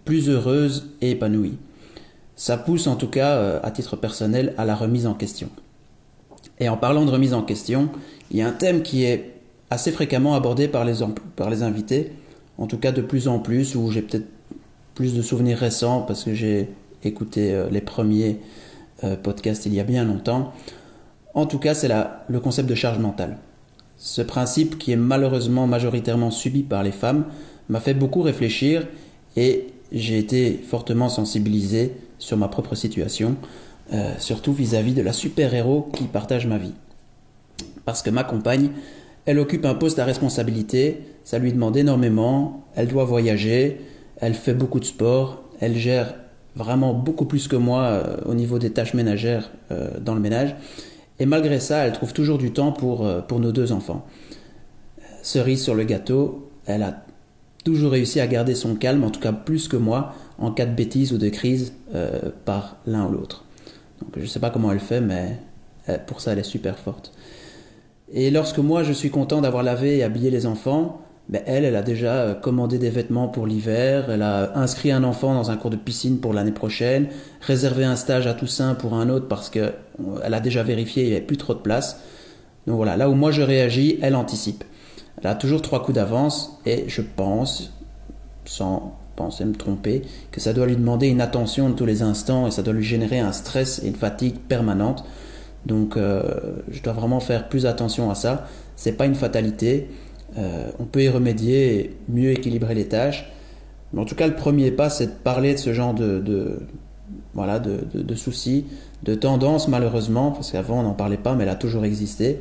plus 0.05 0.29
heureuse 0.29 0.91
et 1.01 1.13
épanouie. 1.13 1.57
Ça 2.35 2.57
pousse 2.57 2.89
en 2.89 2.97
tout 2.97 3.07
cas, 3.07 3.37
euh, 3.37 3.61
à 3.63 3.71
titre 3.71 3.95
personnel, 3.95 4.53
à 4.59 4.65
la 4.65 4.75
remise 4.75 5.07
en 5.07 5.15
question. 5.15 5.49
Et 6.59 6.69
en 6.69 6.77
parlant 6.77 7.05
de 7.05 7.11
remise 7.13 7.35
en 7.35 7.43
question, 7.43 7.91
il 8.33 8.39
y 8.39 8.43
a 8.43 8.49
un 8.49 8.53
thème 8.53 8.83
qui 8.83 9.05
est 9.05 9.35
assez 9.71 9.93
fréquemment 9.93 10.35
abordé 10.35 10.67
par 10.67 10.85
les, 10.85 10.95
par 11.37 11.49
les 11.49 11.63
invités, 11.63 12.11
en 12.59 12.67
tout 12.67 12.79
cas 12.79 12.91
de 12.91 13.03
plus 13.03 13.29
en 13.29 13.39
plus, 13.39 13.77
où 13.77 13.93
j'ai 13.93 14.03
peut-être 14.03 14.27
plus 14.97 15.15
de 15.15 15.23
souvenirs 15.23 15.59
récents 15.59 16.01
parce 16.01 16.25
que 16.25 16.35
j'ai 16.35 16.71
écouté 17.05 17.53
euh, 17.53 17.69
les 17.71 17.83
premiers 17.83 18.41
euh, 19.05 19.15
podcasts 19.15 19.67
il 19.67 19.75
y 19.75 19.79
a 19.79 19.85
bien 19.85 20.05
longtemps. 20.05 20.53
En 21.35 21.47
tout 21.47 21.59
cas, 21.59 21.75
c'est 21.75 21.89
le 22.29 22.41
concept 22.41 22.69
de 22.69 22.75
charge 22.75 22.99
mentale. 22.99 23.37
Ce 23.99 24.23
principe 24.23 24.79
qui 24.79 24.93
est 24.93 24.97
malheureusement 24.97 25.67
majoritairement 25.67 26.31
subi 26.31 26.63
par 26.63 26.83
les 26.83 26.93
femmes 26.93 27.27
m'a 27.69 27.79
fait 27.79 27.93
beaucoup 27.93 28.23
réfléchir 28.23 28.87
et 29.37 29.67
j'ai 29.93 30.19
été 30.19 30.59
fortement 30.67 31.11
sensibilisé 31.11 31.93
sur 32.19 32.39
ma 32.39 32.49
propre 32.49 32.75
situation, 32.75 33.37
euh, 33.93 34.15
surtout 34.19 34.55
vis-à-vis 34.55 34.93
-vis 34.93 34.97
de 34.97 35.03
la 35.03 35.13
super-héros 35.13 35.91
qui 35.93 36.05
partage 36.05 36.47
ma 36.47 36.57
vie. 36.57 36.75
Parce 37.85 38.03
que 38.03 38.11
ma 38.11 38.25
compagne, 38.25 38.71
elle 39.27 39.39
occupe 39.39 39.67
un 39.67 39.75
poste 39.75 39.99
à 39.99 40.07
responsabilité, 40.07 41.03
ça 41.25 41.39
lui 41.39 41.53
demande 41.53 41.77
énormément, 41.77 42.65
elle 42.77 42.89
doit 42.89 43.05
voyager, 43.05 43.79
elle 44.17 44.35
fait 44.35 44.55
beaucoup 44.55 44.81
de 44.81 44.85
sport, 44.85 45.43
elle 45.61 45.77
gère 45.77 46.15
vraiment 46.55 46.95
beaucoup 46.95 47.27
plus 47.27 47.49
que 47.49 47.57
moi 47.57 47.83
euh, 47.83 48.17
au 48.25 48.35
niveau 48.35 48.59
des 48.59 48.71
tâches 48.71 48.95
ménagères 48.95 49.51
euh, 49.71 49.91
dans 50.01 50.15
le 50.15 50.21
ménage. 50.21 50.57
Et 51.19 51.27
malgré 51.27 51.61
ça, 51.61 51.87
elle 51.87 51.93
trouve 51.93 52.13
toujours 52.13 52.39
du 52.39 52.53
temps 52.53 52.73
pour, 52.73 53.07
euh, 53.07 53.21
pour 53.21 53.41
nos 53.41 53.53
deux 53.53 53.73
enfants. 53.73 54.07
Cerise 55.23 55.63
sur 55.63 55.75
le 55.75 55.85
gâteau, 55.85 56.51
elle 56.67 56.83
a 56.83 57.05
toujours 57.65 57.93
réussi 57.93 58.21
à 58.21 58.27
garder 58.27 58.55
son 58.55 58.75
calme, 58.75 59.05
en 59.05 59.11
tout 59.11 59.21
cas 59.21 59.33
plus 59.33 59.69
que 59.69 59.77
moi, 59.77 60.15
en 60.39 60.51
cas 60.51 60.67
de 60.67 60.75
bêtise 60.75 61.13
ou 61.13 61.19
de 61.19 61.29
crise 61.29 61.73
par 62.45 62.77
l'un 62.87 63.07
ou 63.07 63.13
l'autre. 63.13 63.45
Donc 64.01 64.13
je 64.17 64.21
ne 64.21 64.27
sais 64.27 64.39
pas 64.39 64.51
comment 64.51 64.71
elle 64.71 64.79
fait, 64.79 65.01
mais 65.01 65.37
pour 66.07 66.21
ça 66.21 66.33
elle 66.33 66.39
est 66.39 66.45
super 66.45 66.79
forte. 66.79 67.13
Et 68.13 68.31
lorsque 68.31 68.59
moi 68.59 68.85
je 68.85 68.93
suis 68.93 69.11
content 69.11 69.41
d'avoir 69.41 69.65
lavé 69.65 69.97
et 69.97 70.05
habillé 70.05 70.31
les 70.31 70.47
enfants, 70.47 71.01
ben 71.29 71.43
elle, 71.47 71.65
elle 71.65 71.77
a 71.77 71.83
déjà 71.83 72.15
euh, 72.15 72.35
commandé 72.35 72.79
des 72.79 72.91
vêtements 72.91 73.27
pour 73.27 73.47
l'hiver, 73.47 74.11
elle 74.11 74.23
a 74.23 74.57
inscrit 74.57 74.93
un 74.93 75.03
enfant 75.03 75.35
dans 75.35 75.51
un 75.51 75.57
cours 75.57 75.71
de 75.71 75.77
piscine 75.77 76.21
pour 76.21 76.33
l'année 76.33 76.53
prochaine, 76.53 77.09
réservé 77.41 77.85
un 77.85 77.97
stage 77.97 78.29
à 78.29 78.35
Toussaint 78.35 78.75
pour 78.75 78.95
un 78.95 79.09
autre 79.09 79.27
parce 79.27 79.51
que 79.51 79.59
euh, 79.59 79.73
a 80.23 80.41
déjà 80.41 80.63
vérifié, 80.63 81.03
il 81.03 81.09
n'y 81.09 81.17
avait 81.17 81.25
plus 81.25 81.37
trop 81.37 81.55
de 81.55 81.59
place. 81.59 82.01
Donc 82.67 82.77
voilà, 82.77 82.97
là 82.97 83.11
où 83.11 83.15
moi 83.15 83.33
je 83.33 83.43
réagis, 83.43 83.99
elle 84.03 84.15
anticipe. 84.15 84.63
Elle 85.21 85.27
a 85.29 85.35
toujours 85.35 85.63
trois 85.63 85.83
coups 85.83 85.97
d'avance 85.97 86.59
et 86.65 86.85
je 86.89 87.03
pense, 87.03 87.73
sans 88.45 88.97
penser 89.17 89.45
me 89.45 89.55
tromper, 89.55 90.03
que 90.31 90.41
ça 90.41 90.53
doit 90.53 90.67
lui 90.67 90.77
demander 90.77 91.09
une 91.09 91.21
attention 91.21 91.71
de 91.71 91.75
tous 91.75 91.87
les 91.87 92.03
instants 92.03 92.47
et 92.47 92.51
ça 92.51 92.63
doit 92.63 92.75
lui 92.75 92.85
générer 92.85 93.19
un 93.19 93.33
stress 93.33 93.81
et 93.83 93.89
une 93.89 93.97
fatigue 93.97 94.39
permanente. 94.39 95.05
Donc 95.65 95.97
euh, 95.97 96.23
je 96.71 96.83
dois 96.83 96.93
vraiment 96.93 97.19
faire 97.19 97.49
plus 97.49 97.67
attention 97.67 98.11
à 98.11 98.15
ça. 98.15 98.47
C'est 98.77 98.93
pas 98.93 99.07
une 99.07 99.15
fatalité. 99.15 99.89
Euh, 100.39 100.71
on 100.79 100.85
peut 100.85 101.03
y 101.03 101.09
remédier 101.09 101.79
et 101.79 101.97
mieux 102.09 102.31
équilibrer 102.31 102.75
les 102.75 102.87
tâches. 102.87 103.31
Mais 103.93 104.01
en 104.01 104.05
tout 104.05 104.15
cas, 104.15 104.27
le 104.27 104.35
premier 104.35 104.71
pas, 104.71 104.91
c'est 104.91 105.07
de 105.07 105.13
parler 105.13 105.55
de 105.55 105.59
ce 105.59 105.73
genre 105.73 105.95
de, 105.95 106.59
voilà, 107.35 107.59
de, 107.59 108.15
soucis, 108.15 108.67
de 109.05 109.15
tendances 109.15 109.69
malheureusement, 109.69 110.33
parce 110.33 110.53
qu'avant 110.53 110.81
on 110.81 110.83
n'en 110.83 110.95
parlait 110.95 111.17
pas, 111.17 111.35
mais 111.35 111.45
elle 111.45 111.51
a 111.51 111.55
toujours 111.55 111.85
existé. 111.85 112.41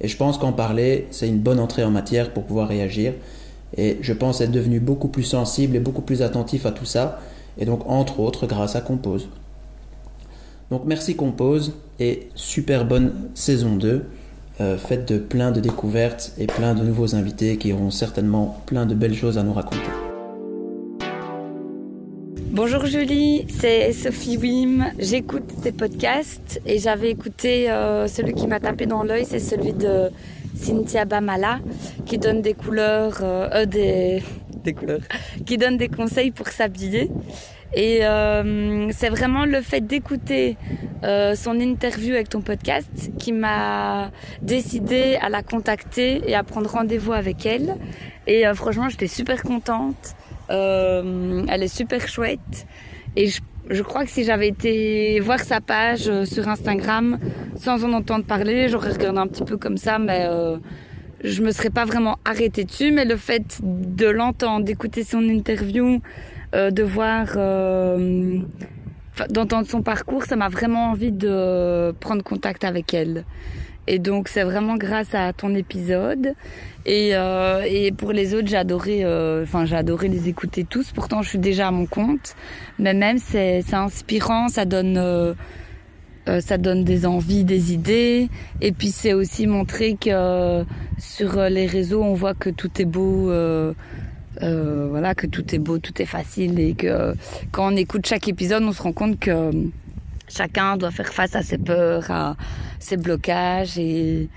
Et 0.00 0.08
je 0.08 0.16
pense 0.16 0.38
qu'en 0.38 0.52
parler, 0.52 1.06
c'est 1.10 1.28
une 1.28 1.38
bonne 1.38 1.60
entrée 1.60 1.84
en 1.84 1.90
matière 1.90 2.32
pour 2.32 2.44
pouvoir 2.44 2.68
réagir. 2.68 3.12
Et 3.76 3.98
je 4.00 4.12
pense 4.12 4.40
être 4.40 4.50
devenu 4.50 4.80
beaucoup 4.80 5.08
plus 5.08 5.22
sensible 5.22 5.76
et 5.76 5.80
beaucoup 5.80 6.02
plus 6.02 6.22
attentif 6.22 6.66
à 6.66 6.72
tout 6.72 6.84
ça. 6.84 7.20
Et 7.58 7.64
donc, 7.64 7.80
entre 7.86 8.20
autres, 8.20 8.46
grâce 8.46 8.76
à 8.76 8.80
Compose. 8.80 9.28
Donc, 10.70 10.82
merci 10.86 11.16
Compose 11.16 11.74
et 11.98 12.28
super 12.34 12.84
bonne 12.84 13.12
saison 13.34 13.76
2 13.76 14.04
euh, 14.60 14.78
faite 14.78 15.12
de 15.12 15.18
plein 15.18 15.50
de 15.50 15.60
découvertes 15.60 16.32
et 16.38 16.46
plein 16.46 16.74
de 16.74 16.82
nouveaux 16.82 17.14
invités 17.14 17.58
qui 17.58 17.72
auront 17.72 17.90
certainement 17.90 18.62
plein 18.66 18.86
de 18.86 18.94
belles 18.94 19.14
choses 19.14 19.36
à 19.38 19.42
nous 19.42 19.52
raconter. 19.52 19.90
Bonjour 22.56 22.86
Julie, 22.86 23.44
c'est 23.50 23.92
Sophie 23.92 24.38
Wim. 24.38 24.86
J'écoute 24.98 25.44
tes 25.62 25.72
podcasts 25.72 26.62
et 26.64 26.78
j'avais 26.78 27.10
écouté 27.10 27.70
euh, 27.70 28.08
celui 28.08 28.32
qui 28.32 28.46
m'a 28.46 28.60
tapé 28.60 28.86
dans 28.86 29.02
l'œil, 29.02 29.26
c'est 29.26 29.40
celui 29.40 29.74
de 29.74 30.08
Cynthia 30.54 31.04
Bamala 31.04 31.58
qui 32.06 32.16
donne 32.16 32.40
des 32.40 32.54
couleurs, 32.54 33.18
euh, 33.22 33.48
euh 33.52 33.66
des, 33.66 34.22
des 34.64 34.72
couleurs, 34.72 35.02
qui 35.44 35.58
donne 35.58 35.76
des 35.76 35.88
conseils 35.88 36.30
pour 36.30 36.48
s'habiller. 36.48 37.10
Et 37.74 38.04
euh, 38.04 38.90
c'est 38.92 39.08
vraiment 39.08 39.44
le 39.44 39.60
fait 39.60 39.80
d'écouter 39.80 40.56
euh, 41.04 41.34
son 41.34 41.58
interview 41.58 42.14
avec 42.14 42.28
ton 42.28 42.40
podcast 42.40 43.10
qui 43.18 43.32
m'a 43.32 44.10
décidé 44.42 45.18
à 45.20 45.28
la 45.28 45.42
contacter 45.42 46.22
et 46.26 46.34
à 46.34 46.42
prendre 46.42 46.70
rendez-vous 46.70 47.12
avec 47.12 47.44
elle. 47.44 47.76
Et 48.26 48.46
euh, 48.46 48.54
franchement, 48.54 48.88
j'étais 48.88 49.08
super 49.08 49.42
contente. 49.42 50.14
elle 50.48 51.62
est 51.62 51.74
super 51.74 52.06
chouette. 52.08 52.66
Et 53.16 53.28
je, 53.28 53.40
je 53.68 53.82
crois 53.82 54.04
que 54.04 54.10
si 54.10 54.24
j'avais 54.24 54.48
été 54.48 55.20
voir 55.20 55.40
sa 55.40 55.60
page 55.60 56.10
sur 56.24 56.48
Instagram 56.48 57.18
sans 57.56 57.84
en 57.84 57.92
entendre 57.92 58.24
parler, 58.24 58.68
j'aurais 58.68 58.92
regardé 58.92 59.18
un 59.18 59.26
petit 59.26 59.44
peu 59.44 59.56
comme 59.56 59.76
ça, 59.76 59.98
mais 59.98 60.28
je 61.24 61.42
me 61.42 61.50
serais 61.50 61.70
pas 61.70 61.84
vraiment 61.84 62.18
arrêtée 62.24 62.64
dessus. 62.64 62.92
Mais 62.92 63.04
le 63.04 63.16
fait 63.16 63.60
de 63.62 64.06
l'entendre, 64.06 64.64
d'écouter 64.64 65.02
son 65.02 65.22
interview, 65.22 66.00
euh, 66.54 66.70
de 66.70 66.82
voir, 66.82 67.28
euh, 67.36 68.38
d'entendre 69.30 69.66
son 69.66 69.82
parcours, 69.82 70.24
ça 70.24 70.36
m'a 70.36 70.48
vraiment 70.48 70.90
envie 70.90 71.12
de 71.12 71.92
prendre 71.98 72.22
contact 72.22 72.64
avec 72.64 72.94
elle. 72.94 73.24
Et 73.88 73.98
donc 73.98 74.28
c'est 74.28 74.42
vraiment 74.42 74.76
grâce 74.76 75.14
à 75.14 75.32
ton 75.32 75.54
épisode. 75.54 76.34
Et, 76.86 77.10
euh, 77.14 77.62
et 77.66 77.92
pour 77.92 78.12
les 78.12 78.34
autres, 78.34 78.48
j'ai 78.48 78.56
adoré, 78.56 79.04
enfin 79.42 79.64
j'ai 79.64 79.76
adoré 79.76 80.08
les 80.08 80.28
écouter 80.28 80.64
tous. 80.64 80.92
Pourtant, 80.92 81.22
je 81.22 81.30
suis 81.30 81.38
déjà 81.38 81.68
à 81.68 81.70
mon 81.70 81.86
compte, 81.86 82.34
mais 82.78 82.94
même 82.94 83.18
c'est 83.18 83.62
inspirant, 83.72 84.48
ça 84.48 84.64
donne 84.64 85.34
ça 86.40 86.58
donne 86.58 86.82
des 86.82 87.06
envies, 87.06 87.44
des 87.44 87.72
idées. 87.72 88.28
Et 88.60 88.72
puis 88.72 88.88
c'est 88.88 89.12
aussi 89.12 89.46
montrer 89.46 89.96
que 89.96 90.64
sur 90.98 91.40
les 91.48 91.66
réseaux, 91.66 92.02
on 92.02 92.14
voit 92.14 92.34
que 92.34 92.50
tout 92.50 92.70
est 92.80 92.84
beau. 92.86 93.30
Euh, 94.42 94.86
voilà, 94.90 95.14
que 95.14 95.26
tout 95.26 95.54
est 95.54 95.58
beau, 95.58 95.78
tout 95.78 96.00
est 96.00 96.06
facile 96.06 96.58
et 96.60 96.74
que 96.74 97.14
quand 97.52 97.72
on 97.72 97.76
écoute 97.76 98.06
chaque 98.06 98.28
épisode, 98.28 98.62
on 98.62 98.72
se 98.72 98.82
rend 98.82 98.92
compte 98.92 99.18
que 99.18 99.50
chacun 100.28 100.76
doit 100.76 100.90
faire 100.90 101.12
face 101.12 101.34
à 101.34 101.42
ses 101.42 101.58
peurs, 101.58 102.10
à 102.10 102.36
ses 102.78 102.96
blocages 102.96 103.78
et, 103.78 104.28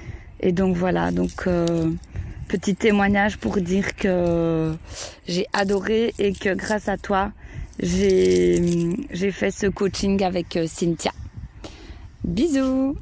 donc 0.51 0.75
voilà. 0.75 1.11
Donc 1.11 1.47
euh, 1.47 1.89
petit 2.47 2.75
témoignage 2.75 3.37
pour 3.37 3.57
dire 3.57 3.95
que 3.95 4.73
j'ai 5.27 5.45
adoré 5.53 6.13
et 6.17 6.33
que 6.33 6.53
grâce 6.53 6.87
à 6.87 6.97
toi, 6.97 7.31
j'ai 7.81 9.31
fait 9.31 9.51
ce 9.51 9.67
coaching 9.67 10.23
avec 10.23 10.55
euh, 10.55 10.65
Cynthia. 10.67 11.11
Bisous. 12.23 12.95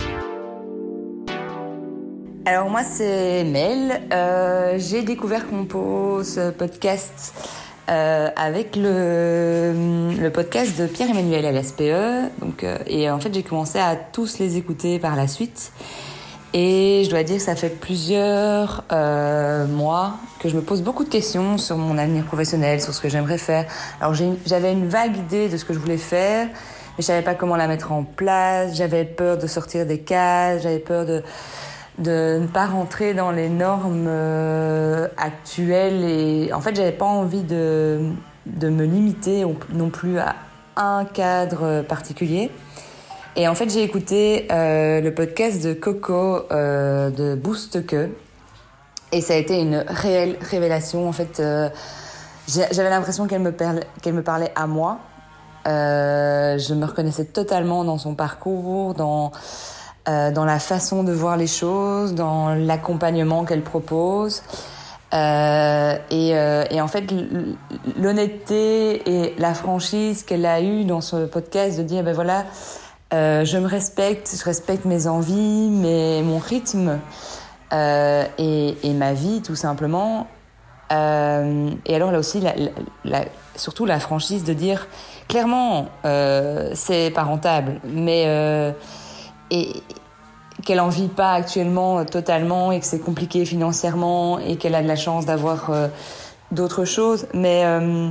Alors 2.48 2.70
moi 2.70 2.82
c'est 2.82 3.44
Mel. 3.44 4.04
Euh, 4.14 4.76
j'ai 4.78 5.02
découvert 5.02 5.50
Compose 5.50 6.40
podcast 6.58 7.34
euh, 7.90 8.30
avec 8.38 8.78
le, 8.78 10.30
podcast 10.34 10.80
de 10.80 10.88
Pierre-Emmanuel 10.88 11.46
à 11.46 11.52
l'SPE. 11.52 11.82
Euh, 11.82 12.78
et 12.88 13.12
en 13.12 13.20
fait 13.20 13.34
j'ai 13.34 13.44
commencé 13.44 13.80
à 13.80 13.98
tous 13.98 14.40
les 14.40 14.56
écouter 14.56 14.98
par 14.98 15.18
la 15.18 15.28
suite. 15.28 15.74
Et 16.54 17.02
je 17.04 17.10
dois 17.10 17.24
dire 17.24 17.36
que 17.36 17.44
ça 17.44 17.58
fait 17.58 17.68
plusieurs 17.68 18.86
mois 19.68 20.14
que 20.40 20.48
je 20.48 20.56
me 20.56 20.62
pose 20.62 20.82
beaucoup 20.82 21.04
de 21.04 21.10
questions 21.10 21.58
sur 21.58 21.76
mon 21.76 21.98
avenir 21.98 22.24
professionnel, 22.24 22.82
sur 22.82 22.94
ce 22.94 23.02
que 23.02 23.10
j'aimerais 23.10 23.40
faire. 23.40 23.66
Alors 24.00 24.14
j'avais 24.46 24.72
une 24.72 24.88
vague 24.88 25.18
idée 25.18 25.50
de 25.50 25.58
ce 25.58 25.66
que 25.66 25.74
je 25.74 25.80
voulais 25.80 25.98
faire, 25.98 26.48
mais 26.48 27.00
je 27.00 27.08
savais 27.08 27.24
pas 27.24 27.36
comment 27.36 27.58
la 27.58 27.68
mettre 27.68 27.92
en 27.92 28.06
place. 28.06 28.74
J'avais 28.78 29.04
peur 29.04 29.38
de 29.38 29.48
sortir 29.48 29.86
des 29.86 30.00
cases, 30.00 30.64
j'avais 30.64 30.80
peur 30.80 31.06
de 31.06 31.24
de 31.98 32.40
ne 32.42 32.48
pas 32.48 32.68
rentrer 32.68 33.14
dans 33.14 33.32
les 33.32 33.50
normes 33.50 34.06
euh, 34.08 35.08
actuelles 35.18 36.04
et 36.04 36.54
en 36.54 36.62
fait 36.62 36.76
j'avais 36.76 36.92
pas 36.92 37.06
envie 37.06 37.44
de, 37.44 38.12
de 38.46 38.70
me 38.70 38.86
limiter 38.86 39.46
non 39.74 39.90
plus 39.90 40.20
à 40.20 40.36
un 40.76 41.06
cadre 41.06 41.82
particulier. 41.82 42.52
Et 43.36 43.48
en 43.48 43.56
fait 43.56 43.70
j'ai 43.70 43.84
écouté 43.84 44.48
euh, 44.52 45.02
le 45.02 45.14
podcast 45.14 45.64
de 45.64 45.74
Coco 45.74 46.44
euh, 46.52 47.10
de 47.10 47.36
Boost 47.36 47.86
Que. 47.86 48.10
Et 49.12 49.22
ça 49.22 49.34
a 49.34 49.38
été 49.38 49.60
une 49.60 49.84
réelle 49.88 50.38
révélation. 50.42 51.08
En 51.08 51.14
fait 51.14 51.42
j'avais 52.48 52.90
l'impression 52.90 53.26
qu'elle 53.26 53.42
me, 53.42 53.52
me 53.52 54.22
parlait 54.22 54.52
à 54.56 54.68
moi. 54.68 55.00
Je 55.66 56.74
me 56.74 56.86
reconnaissais 56.86 57.26
totalement 57.26 57.84
dans 57.84 57.98
son 57.98 58.14
parcours 58.16 58.94
dans 58.94 59.32
euh, 60.08 60.32
dans 60.32 60.46
la 60.46 60.60
façon 60.60 61.04
de 61.04 61.12
voir 61.12 61.36
les 61.36 61.48
choses, 61.48 62.14
dans 62.14 62.56
l'accompagnement 62.56 63.44
qu'elle 63.44 63.62
propose. 63.62 64.42
Euh, 65.14 65.98
et, 66.10 66.34
euh, 66.34 66.64
et, 66.70 66.80
en 66.80 66.88
fait, 66.88 67.04
l'honnêteté 68.00 69.02
et 69.06 69.36
la 69.38 69.54
franchise 69.54 70.24
qu'elle 70.24 70.46
a 70.46 70.62
eue 70.62 70.86
dans 70.86 71.02
ce 71.02 71.26
podcast 71.26 71.78
de 71.78 71.84
dire, 71.84 72.04
ben 72.04 72.14
voilà, 72.14 72.46
je 73.12 73.58
me 73.58 73.68
respecte, 73.68 74.34
je 74.38 74.46
respecte 74.46 74.86
mes 74.86 75.08
envies, 75.08 75.70
mes, 75.70 76.22
mon 76.22 76.38
rythme 76.40 77.00
et, 77.74 78.94
ma 78.96 79.12
vie, 79.12 79.42
tout 79.42 79.56
simplement. 79.56 80.28
et 80.90 80.96
alors 81.96 82.14
là 82.14 82.20
aussi, 82.20 82.42
surtout 83.58 83.86
la 83.86 84.00
franchise 84.00 84.46
de 84.46 84.54
dire, 84.54 84.88
clairement, 85.28 85.88
c'est 86.74 87.12
pas 87.14 87.24
rentable, 87.24 87.82
mais 87.84 88.74
et 89.52 89.84
qu'elle 90.66 90.80
en 90.80 90.90
vit 90.90 91.08
pas 91.08 91.34
actuellement 91.34 92.00
euh, 92.00 92.04
totalement 92.04 92.72
et 92.72 92.80
que 92.80 92.86
c'est 92.86 93.00
compliqué 93.00 93.46
financièrement 93.46 94.40
et 94.40 94.58
qu'elle 94.58 94.76
a 94.76 94.82
de 94.82 94.88
la 94.88 94.96
chance 94.96 95.26
d'avoir 95.26 95.70
euh, 95.70 95.88
d'autres 96.52 96.86
choses. 96.86 97.28
Mais 97.34 97.64
euh, 97.64 98.10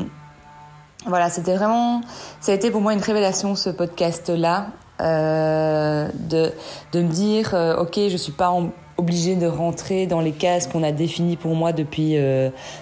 voilà, 1.06 1.28
c'était 1.28 1.56
vraiment, 1.56 2.00
ça 2.40 2.52
a 2.52 2.54
été 2.54 2.70
pour 2.70 2.80
moi 2.80 2.92
une 2.92 3.00
révélation 3.00 3.54
ce 3.54 3.70
podcast-là, 3.70 4.68
de, 4.98 6.52
de 6.92 7.02
me 7.02 7.08
dire, 7.08 7.54
ok, 7.78 8.00
je 8.08 8.16
suis 8.16 8.32
pas 8.32 8.50
obligée 8.96 9.36
de 9.36 9.46
rentrer 9.46 10.06
dans 10.06 10.22
les 10.22 10.32
cases 10.32 10.66
qu'on 10.66 10.82
a 10.82 10.90
définies 10.90 11.36
pour 11.36 11.54
moi 11.54 11.72
depuis 11.72 12.16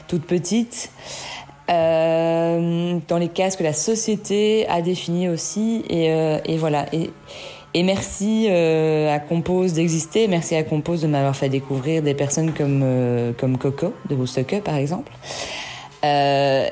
toute 0.06 0.24
petite. 0.24 0.92
dans 1.66 3.18
les 3.18 3.28
cases 3.28 3.56
que 3.56 3.64
la 3.64 3.72
société 3.72 4.64
a 4.68 4.80
définies 4.80 5.28
aussi 5.28 5.84
et, 5.88 6.06
et 6.44 6.56
voilà 6.56 6.86
et 7.74 7.82
merci 7.82 8.46
euh, 8.48 9.12
à 9.12 9.18
Compose 9.18 9.72
d'exister, 9.72 10.28
merci 10.28 10.54
à 10.54 10.62
Compose 10.62 11.02
de 11.02 11.08
m'avoir 11.08 11.34
fait 11.34 11.48
découvrir 11.48 12.02
des 12.02 12.14
personnes 12.14 12.52
comme, 12.52 12.82
euh, 12.84 13.32
comme 13.36 13.58
Coco 13.58 13.92
de 14.08 14.14
Woodstock 14.14 14.60
par 14.62 14.76
exemple. 14.76 15.12
Euh, 16.04 16.68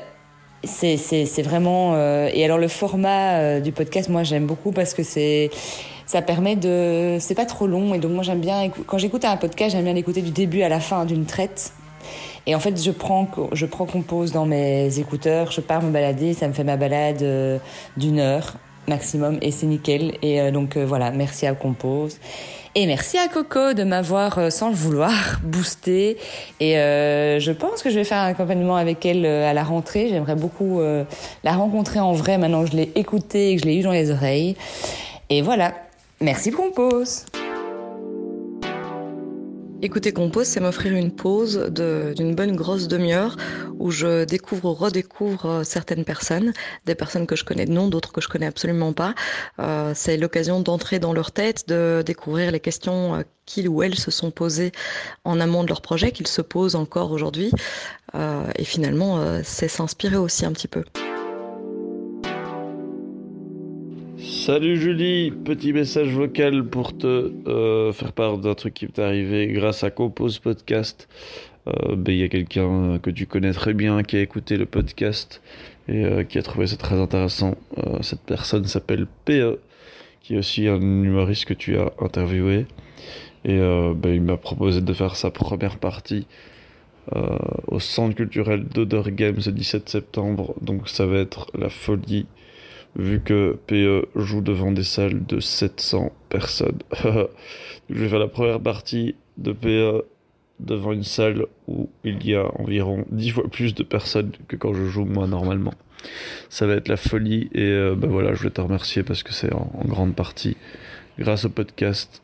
c'est 0.63 1.41
vraiment 1.41 1.93
euh, 1.95 2.29
et 2.33 2.45
alors 2.45 2.57
le 2.57 2.69
format 2.69 3.59
du 3.59 3.73
podcast 3.73 4.07
moi 4.07 4.23
j'aime 4.23 4.45
beaucoup 4.45 4.71
parce 4.71 4.93
que 4.93 5.03
c'est 5.03 5.49
ça 6.05 6.21
permet 6.21 6.55
de 6.55 7.17
c'est 7.19 7.35
pas 7.35 7.45
trop 7.45 7.67
long. 7.67 7.93
Et 7.93 7.99
donc 7.99 8.11
moi 8.11 8.23
j'aime 8.23 8.39
bien 8.39 8.69
quand 8.87 8.97
j'écoute 8.97 9.25
un 9.25 9.35
podcast 9.35 9.71
j'aime 9.75 9.83
bien 9.83 9.93
l'écouter 9.93 10.21
du 10.21 10.31
début 10.31 10.61
à 10.61 10.69
la 10.69 10.79
fin 10.79 11.03
d'une 11.03 11.25
traite. 11.25 11.73
Et 12.47 12.55
en 12.55 12.61
fait 12.61 12.81
je 12.81 12.91
prends 12.91 13.27
je 13.51 13.65
prends 13.65 13.85
compose 13.85 14.31
dans 14.31 14.45
mes 14.45 14.99
écouteurs 14.99 15.51
je 15.51 15.59
pars 15.59 15.81
me 15.81 15.91
balader 15.91 16.33
ça 16.33 16.47
me 16.47 16.53
fait 16.53 16.63
ma 16.63 16.77
balade 16.77 17.61
d'une 17.97 18.19
heure 18.19 18.53
maximum 18.87 19.37
et 19.41 19.51
c'est 19.51 19.65
nickel 19.65 20.17
et 20.21 20.51
donc 20.51 20.77
voilà 20.77 21.11
merci 21.11 21.45
à 21.45 21.53
compose 21.53 22.19
et 22.75 22.87
merci 22.87 23.19
à 23.19 23.27
Coco 23.27 23.73
de 23.73 23.83
m'avoir, 23.83 24.39
euh, 24.39 24.49
sans 24.49 24.69
le 24.69 24.75
vouloir, 24.75 25.39
boosté. 25.43 26.17
Et 26.59 26.77
euh, 26.79 27.39
je 27.39 27.51
pense 27.51 27.83
que 27.83 27.91
je 27.91 27.95
vais 27.95 28.03
faire 28.03 28.17
un 28.17 28.27
accompagnement 28.27 28.75
avec 28.75 29.05
elle 29.05 29.25
euh, 29.27 29.47
à 29.47 29.53
la 29.53 29.63
rentrée. 29.63 30.09
J'aimerais 30.09 30.35
beaucoup 30.35 30.81
la 31.43 31.53
rencontrer 31.53 31.99
en 31.99 32.13
vrai 32.13 32.37
maintenant 32.37 32.63
que 32.63 32.71
je 32.71 32.77
l'ai 32.77 32.91
écoutée 32.95 33.51
et 33.51 33.55
que 33.55 33.61
je 33.61 33.67
l'ai 33.67 33.77
eu 33.77 33.83
dans 33.83 33.91
les 33.91 34.09
oreilles. 34.09 34.55
Et 35.29 35.41
voilà. 35.41 35.73
Merci 36.19 36.51
Compose. 36.51 37.25
Écouter 39.83 40.13
Compose, 40.13 40.47
c'est 40.47 40.61
m'offrir 40.61 40.93
une 40.93 41.11
pause 41.11 41.69
d'une 41.69 42.35
bonne 42.35 42.55
grosse 42.55 42.87
demi-heure 42.87 43.35
où 43.79 43.91
je 43.91 44.23
découvre, 44.23 44.71
redécouvre 44.71 45.45
euh, 45.45 45.63
certaines 45.65 46.05
personnes, 46.05 46.53
des 46.85 46.95
personnes 46.95 47.27
que 47.27 47.35
je 47.35 47.43
connais 47.43 47.65
de 47.65 47.73
nom, 47.73 47.89
d'autres 47.89 48.13
que 48.13 48.21
je 48.21 48.29
connais 48.29 48.45
absolument 48.45 48.93
pas. 48.93 49.13
Euh, 49.59 49.91
c'est 49.93 50.15
l'occasion 50.15 50.61
d'entrer 50.61 50.99
dans 50.99 51.11
leur 51.11 51.33
tête, 51.33 51.67
de 51.67 52.01
découvrir 52.05 52.51
les 52.51 52.61
questions 52.61 53.15
euh, 53.15 53.23
qu'ils 53.45 53.67
ou 53.67 53.83
elles 53.83 53.99
se 53.99 54.09
sont 54.09 54.31
posées 54.31 54.71
en 55.25 55.41
amont 55.41 55.63
de 55.63 55.67
leur 55.67 55.81
projet, 55.81 56.13
qu'ils 56.13 56.27
se 56.27 56.41
posent 56.41 56.75
encore 56.75 57.11
aujourd'hui. 57.11 57.51
Euh, 58.15 58.45
et 58.55 58.63
finalement, 58.63 59.17
euh, 59.19 59.41
c'est 59.43 59.67
s'inspirer 59.67 60.15
aussi 60.15 60.45
un 60.45 60.53
petit 60.53 60.69
peu. 60.69 60.85
Salut 64.45 64.75
Julie, 64.75 65.31
petit 65.31 65.71
message 65.71 66.09
vocal 66.09 66.65
pour 66.65 66.97
te 66.97 67.31
euh, 67.47 67.93
faire 67.93 68.11
part 68.11 68.37
d'un 68.39 68.55
truc 68.55 68.73
qui 68.73 68.85
m'est 68.85 68.99
arrivé 68.99 69.47
grâce 69.47 69.85
à 69.85 69.89
Compose 69.89 70.39
Podcast. 70.39 71.07
Euh, 71.67 71.95
ben, 71.95 72.11
il 72.11 72.17
y 72.17 72.23
a 72.23 72.27
quelqu'un 72.27 72.99
que 73.01 73.09
tu 73.09 73.25
connais 73.25 73.53
très 73.53 73.73
bien 73.73 74.03
qui 74.03 74.17
a 74.17 74.19
écouté 74.19 74.57
le 74.57 74.65
podcast 74.65 75.41
et 75.87 76.03
euh, 76.03 76.23
qui 76.25 76.39
a 76.39 76.41
trouvé 76.41 76.67
ça 76.67 76.75
très 76.75 76.99
intéressant. 76.99 77.55
cette 78.01 78.23
personne 78.23 78.65
s'appelle 78.65 79.07
PE, 79.23 79.59
qui 80.21 80.35
est 80.35 80.39
aussi 80.39 80.67
un 80.67 80.81
humoriste 80.81 81.45
que 81.45 81.53
tu 81.53 81.77
as 81.77 81.93
interviewé. 82.01 82.65
Et 83.45 83.57
ben, 83.57 84.13
il 84.13 84.23
m'a 84.23 84.35
proposé 84.35 84.81
de 84.81 84.93
faire 84.93 85.15
sa 85.15 85.31
première 85.31 85.77
partie 85.77 86.27
au 87.67 87.79
Centre 87.79 88.13
culturel 88.13 88.65
d'Odor 88.65 89.09
Games 89.11 89.39
le 89.45 89.51
17 89.53 89.87
septembre. 89.87 90.53
Donc 90.59 90.89
ça 90.89 91.05
va 91.05 91.19
être 91.19 91.47
la 91.57 91.69
folie 91.69 92.25
vu 92.95 93.21
que 93.21 93.57
PE 93.67 94.07
joue 94.15 94.41
devant 94.41 94.71
des 94.71 94.83
salles 94.83 95.25
de 95.25 95.39
700 95.39 96.11
personnes. 96.29 96.79
je 97.03 97.95
vais 97.95 98.09
faire 98.09 98.19
la 98.19 98.27
première 98.27 98.59
partie 98.59 99.15
de 99.37 99.51
PE 99.51 100.03
devant 100.59 100.91
une 100.91 101.03
salle 101.03 101.45
où 101.67 101.89
il 102.03 102.25
y 102.25 102.35
a 102.35 102.45
environ 102.59 103.05
10 103.11 103.29
fois 103.31 103.43
plus 103.49 103.73
de 103.73 103.83
personnes 103.83 104.31
que 104.47 104.55
quand 104.55 104.73
je 104.73 104.85
joue 104.85 105.05
moi 105.05 105.27
normalement. 105.27 105.73
Ça 106.49 106.67
va 106.67 106.75
être 106.75 106.89
la 106.89 106.97
folie 106.97 107.49
et 107.53 107.61
euh, 107.61 107.95
ben 107.95 108.09
voilà, 108.09 108.33
je 108.33 108.39
voulais 108.39 108.51
te 108.51 108.61
remercier 108.61 109.03
parce 109.03 109.23
que 109.23 109.33
c'est 109.33 109.53
en, 109.53 109.69
grande 109.85 110.15
partie 110.15 110.57
grâce 111.17 111.45
au 111.45 111.49
podcast. 111.49 112.21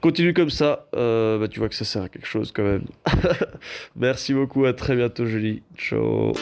Continue 0.00 0.34
comme 0.34 0.50
ça, 0.50 0.88
euh, 0.96 1.38
bah, 1.38 1.46
tu 1.46 1.60
vois 1.60 1.68
que 1.68 1.76
ça 1.76 1.84
sert 1.84 2.02
à 2.02 2.08
quelque 2.08 2.26
chose 2.26 2.50
quand 2.52 2.64
même. 2.64 2.86
Merci 3.96 4.34
beaucoup, 4.34 4.64
à 4.64 4.72
très 4.72 4.96
bientôt 4.96 5.26
Julie. 5.26 5.62
Ciao. 5.76 6.32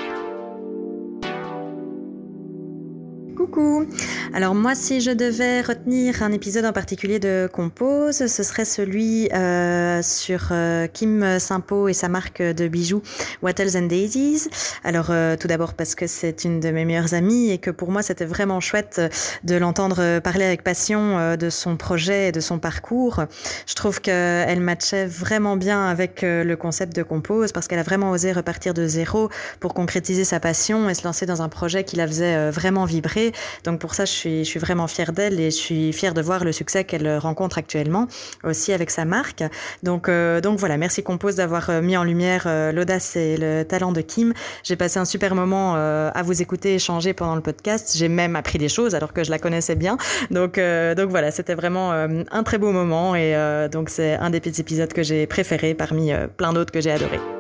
Alors 4.33 4.55
moi, 4.55 4.75
si 4.75 5.01
je 5.01 5.11
devais 5.11 5.61
retenir 5.61 6.23
un 6.23 6.31
épisode 6.31 6.65
en 6.65 6.73
particulier 6.73 7.19
de 7.19 7.49
Compose, 7.53 8.27
ce 8.27 8.43
serait 8.43 8.65
celui 8.65 9.29
euh, 9.33 10.03
sur 10.03 10.49
euh, 10.53 10.87
Kim 10.87 11.39
Simpo 11.39 11.89
et 11.89 11.93
sa 11.93 12.09
marque 12.09 12.41
de 12.41 12.69
bijoux 12.69 13.03
Wattles 13.43 13.77
and 13.77 13.87
Daisies. 13.87 14.49
Alors 14.85 15.09
euh, 15.11 15.37
tout 15.37 15.49
d'abord 15.49 15.75
parce 15.75 15.95
que 15.95 16.07
c'est 16.07 16.45
une 16.45 16.61
de 16.61 16.71
mes 16.71 16.85
meilleures 16.85 17.15
amies 17.15 17.51
et 17.51 17.59
que 17.59 17.71
pour 17.71 17.91
moi, 17.91 18.03
c'était 18.03 18.25
vraiment 18.25 18.61
chouette 18.61 19.01
de 19.43 19.57
l'entendre 19.57 20.21
parler 20.21 20.45
avec 20.45 20.63
passion 20.63 21.37
de 21.37 21.51
son 21.51 21.77
projet 21.77 22.29
et 22.29 22.33
de 22.33 22.41
son 22.41 22.59
parcours. 22.59 23.25
Je 23.67 23.75
trouve 23.75 24.01
qu'elle 24.01 24.61
matchait 24.61 25.07
vraiment 25.07 25.57
bien 25.57 25.87
avec 25.87 26.23
le 26.23 26.55
concept 26.55 26.95
de 26.95 27.03
Compose 27.03 27.53
parce 27.53 27.67
qu'elle 27.67 27.79
a 27.81 27.85
vraiment 27.85 28.11
osé 28.11 28.33
repartir 28.33 28.75
de 28.75 28.87
zéro 28.87 29.29
pour 29.59 29.75
concrétiser 29.75 30.25
sa 30.25 30.39
passion 30.39 30.89
et 30.89 30.95
se 30.95 31.05
lancer 31.05 31.27
dans 31.27 31.43
un 31.43 31.49
projet 31.49 31.85
qui 31.85 31.97
la 31.97 32.07
faisait 32.07 32.51
vraiment 32.51 32.85
vibrer 32.85 33.33
donc 33.65 33.81
pour 33.81 33.95
ça, 33.95 34.05
je 34.05 34.13
suis, 34.13 34.45
je 34.45 34.49
suis 34.49 34.61
vraiment 34.61 34.87
fière 34.87 35.13
d'elle 35.13 35.41
et 35.41 35.51
je 35.51 35.57
suis 35.57 35.93
fière 35.93 36.15
de 36.15 36.23
voir 36.23 36.45
le 36.45 36.53
succès 36.53 36.85
qu'elle 36.85 37.19
rencontre 37.19 37.59
actuellement 37.59 38.07
aussi 38.45 38.73
avec 38.73 38.91
sa 38.91 39.05
marque. 39.05 39.43
Donc, 39.83 40.09
euh, 40.09 40.41
donc 40.41 40.59
voilà, 40.59 40.77
merci 40.77 41.03
Compose 41.03 41.37
d'avoir 41.37 41.71
euh, 41.71 41.81
mis 41.81 41.97
en 41.97 42.05
lumière 42.05 42.45
euh, 42.47 42.73
l'audace 42.73 43.17
et 43.17 43.37
le 43.37 43.65
talent 43.65 43.93
de 43.93 44.01
Kim. 44.01 44.33
J'ai 44.65 44.77
passé 44.77 44.99
un 44.99 45.05
super 45.05 45.35
moment 45.35 45.75
à 45.75 46.23
vous 46.23 46.43
écouter, 46.43 46.75
échanger 46.75 47.13
pendant 47.13 47.35
le 47.35 47.41
podcast. 47.41 47.95
J'ai 47.97 48.09
même 48.09 48.37
appris 48.37 48.59
des 48.59 48.69
choses 48.69 48.95
alors 48.95 49.13
que 49.13 49.25
je 49.25 49.31
la 49.31 49.39
connaissais 49.39 49.75
bien. 49.75 49.97
Donc, 50.31 50.59
donc 50.59 51.11
voilà, 51.11 51.31
c'était 51.31 51.55
vraiment 51.55 51.93
un 51.93 52.43
très 52.43 52.59
beau 52.59 52.73
moment 52.73 53.15
et 53.15 53.35
donc 53.71 53.91
c'est 53.91 54.15
un 54.15 54.31
des 54.31 54.41
petits 54.41 54.61
épisodes 54.61 54.93
que 54.93 55.03
j'ai 55.03 55.27
préféré 55.27 55.75
parmi 55.75 56.13
plein 56.37 56.53
d'autres 56.53 56.73
que 56.73 56.81
j'ai 56.81 56.93
adorés. 56.93 57.40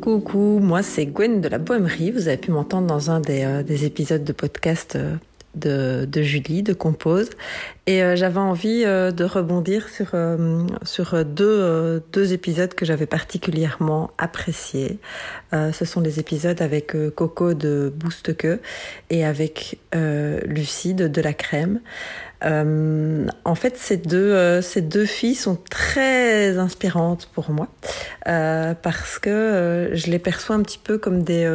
Coucou, 0.00 0.60
moi 0.60 0.82
c'est 0.84 1.06
Gwen 1.06 1.40
de 1.40 1.48
la 1.48 1.58
Bohèmerie. 1.58 2.12
Vous 2.12 2.28
avez 2.28 2.36
pu 2.36 2.52
m'entendre 2.52 2.86
dans 2.86 3.10
un 3.10 3.18
des, 3.18 3.42
euh, 3.44 3.62
épisodes 3.62 4.22
de 4.22 4.32
podcast 4.32 4.96
euh, 4.96 5.16
de, 6.06 6.22
Julie, 6.22 6.62
de 6.62 6.72
Compose. 6.72 7.30
Et 7.86 8.02
euh, 8.04 8.14
j'avais 8.14 8.38
envie 8.38 8.84
de 8.84 9.24
rebondir 9.24 9.88
sur, 9.88 11.24
deux, 11.24 12.02
deux 12.12 12.32
épisodes 12.32 12.72
que 12.74 12.84
j'avais 12.84 13.06
particulièrement 13.06 14.12
appréciés. 14.18 14.98
ce 15.52 15.84
sont 15.84 16.00
les 16.00 16.20
épisodes 16.20 16.62
avec 16.62 16.94
Coco 17.16 17.54
de 17.54 17.92
Boost 17.94 18.36
Que 18.36 18.60
et 19.10 19.24
avec 19.24 19.80
Lucie 20.46 20.94
de, 20.94 21.08
de 21.08 21.20
la 21.20 21.32
Crème. 21.32 21.80
Euh, 22.44 23.26
en 23.44 23.54
fait, 23.54 23.76
ces 23.76 23.96
deux, 23.96 24.32
euh, 24.32 24.62
ces 24.62 24.80
deux 24.80 25.06
filles 25.06 25.34
sont 25.34 25.58
très 25.70 26.58
inspirantes 26.58 27.28
pour 27.34 27.50
moi 27.50 27.68
euh, 28.28 28.74
parce 28.80 29.18
que 29.18 29.90
je 29.92 30.10
les 30.10 30.18
perçois 30.18 30.56
un 30.56 30.62
petit 30.62 30.78
peu 30.78 30.98
comme 30.98 31.24
des, 31.24 31.50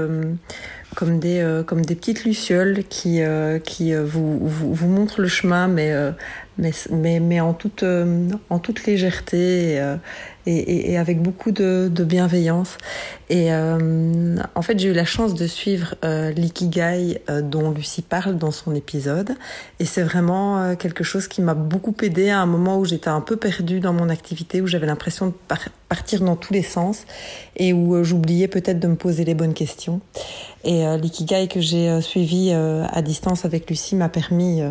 comme 0.95 1.19
des, 1.19 1.61
comme 1.65 1.85
des 1.85 1.95
petites 1.95 2.25
lucioles 2.25 2.83
qui, 2.89 3.21
qui 3.63 3.95
vous, 3.95 4.39
vous, 4.39 4.73
vous, 4.73 4.87
montrent 4.87 5.21
le 5.21 5.27
chemin, 5.27 5.67
mais, 5.67 5.93
mais, 6.57 6.71
mais, 6.91 7.19
mais 7.19 7.39
en 7.39 7.53
toute, 7.53 7.83
en 8.49 8.59
toute 8.59 8.85
légèreté 8.85 9.81
et, 10.45 10.91
et, 10.91 10.97
avec 10.97 11.21
beaucoup 11.21 11.51
de, 11.51 11.89
de 11.93 12.03
bienveillance. 12.03 12.77
Et 13.29 13.53
euh, 13.53 14.35
en 14.55 14.61
fait, 14.61 14.77
j'ai 14.77 14.89
eu 14.89 14.93
la 14.93 15.05
chance 15.05 15.33
de 15.33 15.47
suivre 15.47 15.95
euh, 16.03 16.31
l'ikigai 16.31 17.21
euh, 17.29 17.41
dont 17.41 17.71
Lucie 17.71 18.01
parle 18.01 18.37
dans 18.37 18.51
son 18.51 18.75
épisode. 18.75 19.35
Et 19.79 19.85
c'est 19.85 20.03
vraiment 20.03 20.59
euh, 20.59 20.75
quelque 20.75 21.03
chose 21.03 21.27
qui 21.27 21.41
m'a 21.41 21.53
beaucoup 21.53 21.95
aidé 22.01 22.29
à 22.29 22.39
un 22.39 22.45
moment 22.45 22.77
où 22.77 22.85
j'étais 22.85 23.09
un 23.09 23.21
peu 23.21 23.37
perdue 23.37 23.79
dans 23.79 23.93
mon 23.93 24.09
activité, 24.09 24.61
où 24.61 24.67
j'avais 24.67 24.87
l'impression 24.87 25.27
de 25.27 25.33
partir 25.87 26.21
dans 26.21 26.35
tous 26.35 26.53
les 26.53 26.63
sens 26.63 27.05
et 27.55 27.71
où 27.71 28.03
j'oubliais 28.03 28.47
peut-être 28.47 28.79
de 28.79 28.87
me 28.87 28.95
poser 28.95 29.23
les 29.23 29.35
bonnes 29.35 29.53
questions. 29.53 30.01
Et 30.63 30.83
l'ikigai 30.97 31.47
que 31.47 31.59
j'ai 31.59 32.01
suivi 32.01 32.51
à 32.51 33.01
distance 33.03 33.45
avec 33.45 33.69
Lucie 33.69 33.95
m'a 33.95 34.09
permis 34.09 34.61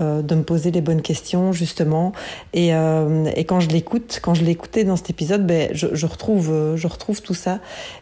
euh, 0.00 0.22
de 0.22 0.34
me 0.34 0.42
poser 0.42 0.70
les 0.70 0.80
bonnes 0.80 1.02
questions 1.02 1.52
justement. 1.52 2.12
Et, 2.52 2.74
euh, 2.74 3.30
et 3.36 3.44
quand 3.44 3.60
je 3.60 3.68
l'écoute, 3.68 4.20
quand 4.22 4.34
je 4.34 4.44
l'écoutais 4.44 4.84
dans 4.84 4.96
cet 4.96 5.10
épisode, 5.10 5.46
ben, 5.46 5.70
je, 5.72 5.88
je, 5.92 6.06
retrouve, 6.06 6.50
euh, 6.50 6.76
je 6.76 6.86
retrouve 6.86 7.22
tout 7.22 7.34
ça. 7.34 7.58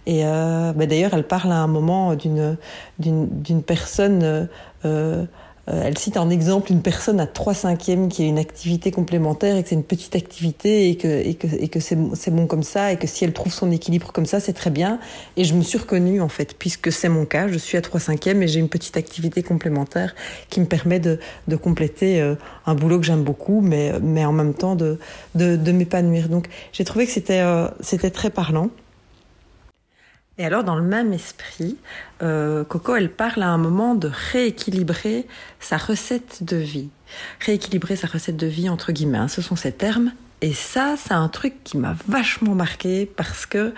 Et 0.07 0.23
ben, 0.23 0.87
d'ailleurs, 0.87 1.15
elle 1.15 1.27
parle 1.27 1.53
à 1.53 1.57
un 1.57 1.67
moment 1.67 2.15
d'une 2.15 2.57
d'une 2.99 3.63
personne 3.63 4.49
euh, 4.87 5.25
elle 5.67 5.99
cite 5.99 6.17
en 6.17 6.31
exemple 6.31 6.71
une 6.71 6.83
personne 6.83 7.19
à 7.19 7.27
3 7.27 7.55
cinquièmes 7.55 8.09
qui 8.09 8.23
a 8.23 8.27
une 8.27 8.39
activité 8.39 8.91
complémentaire 8.91 9.57
et 9.57 9.63
que 9.63 9.69
c'est 9.69 9.75
une 9.75 9.85
petite 9.85 10.15
activité 10.15 10.91
et 10.91 10.97
que, 10.97 11.09
et 11.09 11.35
que, 11.35 11.47
et 11.47 11.69
que 11.69 11.81
c'est, 11.81 11.99
c'est 12.15 12.31
bon 12.31 12.47
comme 12.47 12.63
ça 12.63 12.93
et 12.93 12.97
que 12.97 13.07
si 13.07 13.25
elle 13.25 13.33
trouve 13.33 13.53
son 13.53 13.71
équilibre 13.71 14.13
comme 14.13 14.27
ça, 14.27 14.39
c'est 14.39 14.53
très 14.53 14.71
bien. 14.71 15.01
Et 15.37 15.45
je 15.45 15.55
me 15.55 15.63
suis 15.63 15.79
reconnue 15.79 16.21
en 16.21 16.29
fait, 16.29 16.57
puisque 16.59 16.93
c'est 16.93 17.09
mon 17.09 17.25
cas, 17.25 17.49
je 17.49 17.59
suis 17.59 17.77
à 17.77 17.81
3 17.81 18.01
cinquièmes 18.01 18.43
et 18.43 18.49
j'ai 18.49 18.61
une 18.61 18.69
petite 18.69 18.97
activité 18.97 19.43
complémentaire 19.43 20.15
qui 20.51 20.61
me 20.61 20.67
permet 20.67 21.01
de, 21.01 21.19
de 21.49 21.57
compléter 21.57 22.21
euh, 22.21 22.35
un 22.67 22.75
boulot 22.75 23.01
que 23.01 23.07
j'aime 23.07 23.25
beaucoup, 23.25 23.61
mais, 23.61 23.93
mais 24.01 24.25
en 24.25 24.33
même 24.33 24.55
temps 24.55 24.77
de, 24.77 24.99
de, 25.35 25.57
de 25.57 25.73
m'épanouir. 25.73 26.29
Donc 26.29 26.47
j'ai 26.73 26.85
trouvé 26.85 27.07
que 27.07 27.13
c'était, 27.13 27.41
euh, 27.41 27.69
c'était 27.81 28.11
très 28.11 28.31
parlant. 28.31 28.71
Et 30.39 30.45
alors, 30.45 30.65
dans 30.65 30.77
le 30.77 30.83
même 30.83 31.15
esprit, 31.15 31.77
euh, 32.23 32.63
Coco, 32.65 32.95
elle 32.95 33.11
parle 33.11 33.43
à 33.43 33.49
un 33.49 33.57
moment 33.57 33.95
de 33.95 34.11
rééquilibrer 34.33 35.27
sa 35.61 35.79
recette 35.79 36.43
de 36.43 36.57
vie. 36.57 36.91
Rééquilibrer 37.41 37.97
sa 37.97 38.07
recette 38.07 38.37
de 38.37 38.47
vie, 38.47 38.69
entre 38.69 38.93
guillemets, 38.93 39.19
hein, 39.19 39.29
ce 39.29 39.41
sont 39.41 39.57
ces 39.57 39.73
termes. 39.73 40.13
Et 40.43 40.53
ça, 40.53 40.97
c'est 40.99 41.15
un 41.15 41.29
truc 41.29 41.55
qui 41.65 41.79
m'a 41.79 41.97
vachement 42.07 42.55
marqué 42.55 43.07
parce 43.07 43.47
que 43.47 43.73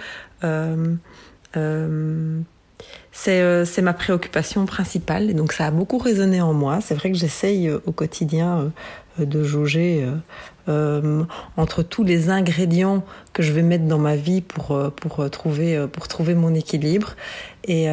c'est 3.13 3.83
ma 3.83 3.93
préoccupation 3.93 4.67
principale 4.67 5.31
et 5.31 5.35
donc 5.35 5.53
ça 5.53 5.67
a 5.67 5.71
beaucoup 5.71 5.99
résonné 5.99 6.41
en 6.41 6.53
moi. 6.55 6.81
C'est 6.81 6.97
vrai 6.97 7.13
que 7.13 7.17
j'essaye 7.17 7.71
au 7.71 7.93
quotidien 7.93 8.73
de 9.19 9.45
jauger 9.45 10.05
entre 11.57 11.83
tous 11.83 12.05
les 12.05 12.31
ingrédients 12.31 13.05
que 13.33 13.43
je 13.43 13.53
vais 13.53 13.63
mettre 13.63 13.85
dans 13.85 13.99
ma 13.99 14.17
vie 14.17 14.41
pour, 14.41 14.79
pour, 14.97 15.31
trouver, 15.31 15.87
pour 15.93 16.09
trouver 16.09 16.35
mon 16.35 16.55
équilibre. 16.55 17.15
Et, 17.65 17.89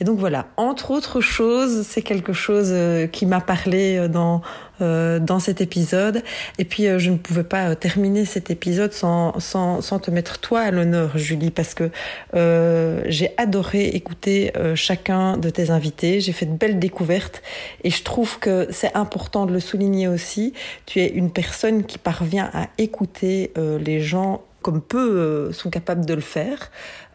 et 0.00 0.04
donc 0.04 0.18
voilà, 0.18 0.46
entre 0.56 0.92
autres 0.92 1.20
choses, 1.20 1.86
c'est 1.86 2.00
quelque 2.00 2.32
chose 2.32 2.70
euh, 2.70 3.06
qui 3.06 3.26
m'a 3.26 3.42
parlé 3.42 3.98
euh, 3.98 4.08
dans 4.08 4.40
euh, 4.80 5.18
dans 5.18 5.40
cet 5.40 5.60
épisode. 5.60 6.22
Et 6.58 6.64
puis 6.64 6.84
je 6.98 7.10
ne 7.10 7.18
pouvais 7.18 7.44
pas 7.44 7.76
terminer 7.76 8.24
cet 8.24 8.50
épisode 8.50 8.94
sans 8.94 9.38
sans, 9.38 9.82
sans 9.82 9.98
te 9.98 10.10
mettre 10.10 10.40
toi 10.40 10.60
à 10.60 10.70
l'honneur, 10.70 11.18
Julie, 11.18 11.50
parce 11.50 11.74
que 11.74 11.90
j'ai 12.32 13.34
adoré 13.36 13.88
écouter 13.88 14.54
chacun 14.74 15.36
de 15.36 15.50
tes 15.50 15.68
invités. 15.68 16.20
J'ai 16.20 16.32
fait 16.32 16.46
de 16.46 16.56
belles 16.56 16.78
découvertes 16.78 17.42
et 17.84 17.90
je 17.90 18.02
trouve 18.02 18.38
que 18.38 18.68
c'est 18.70 18.96
important 18.96 19.44
de 19.44 19.52
le 19.52 19.60
souligner 19.60 20.08
aussi. 20.08 20.54
Tu 20.86 21.00
es 21.00 21.08
une 21.08 21.30
personne 21.30 21.84
qui 21.84 21.98
parvient 21.98 22.48
à 22.54 22.68
écouter 22.78 23.52
les 23.58 24.00
gens 24.00 24.40
comme 24.62 24.80
peu 24.80 25.52
sont 25.52 25.70
capables 25.70 26.04
de 26.04 26.14
le 26.14 26.20
faire. 26.20 26.70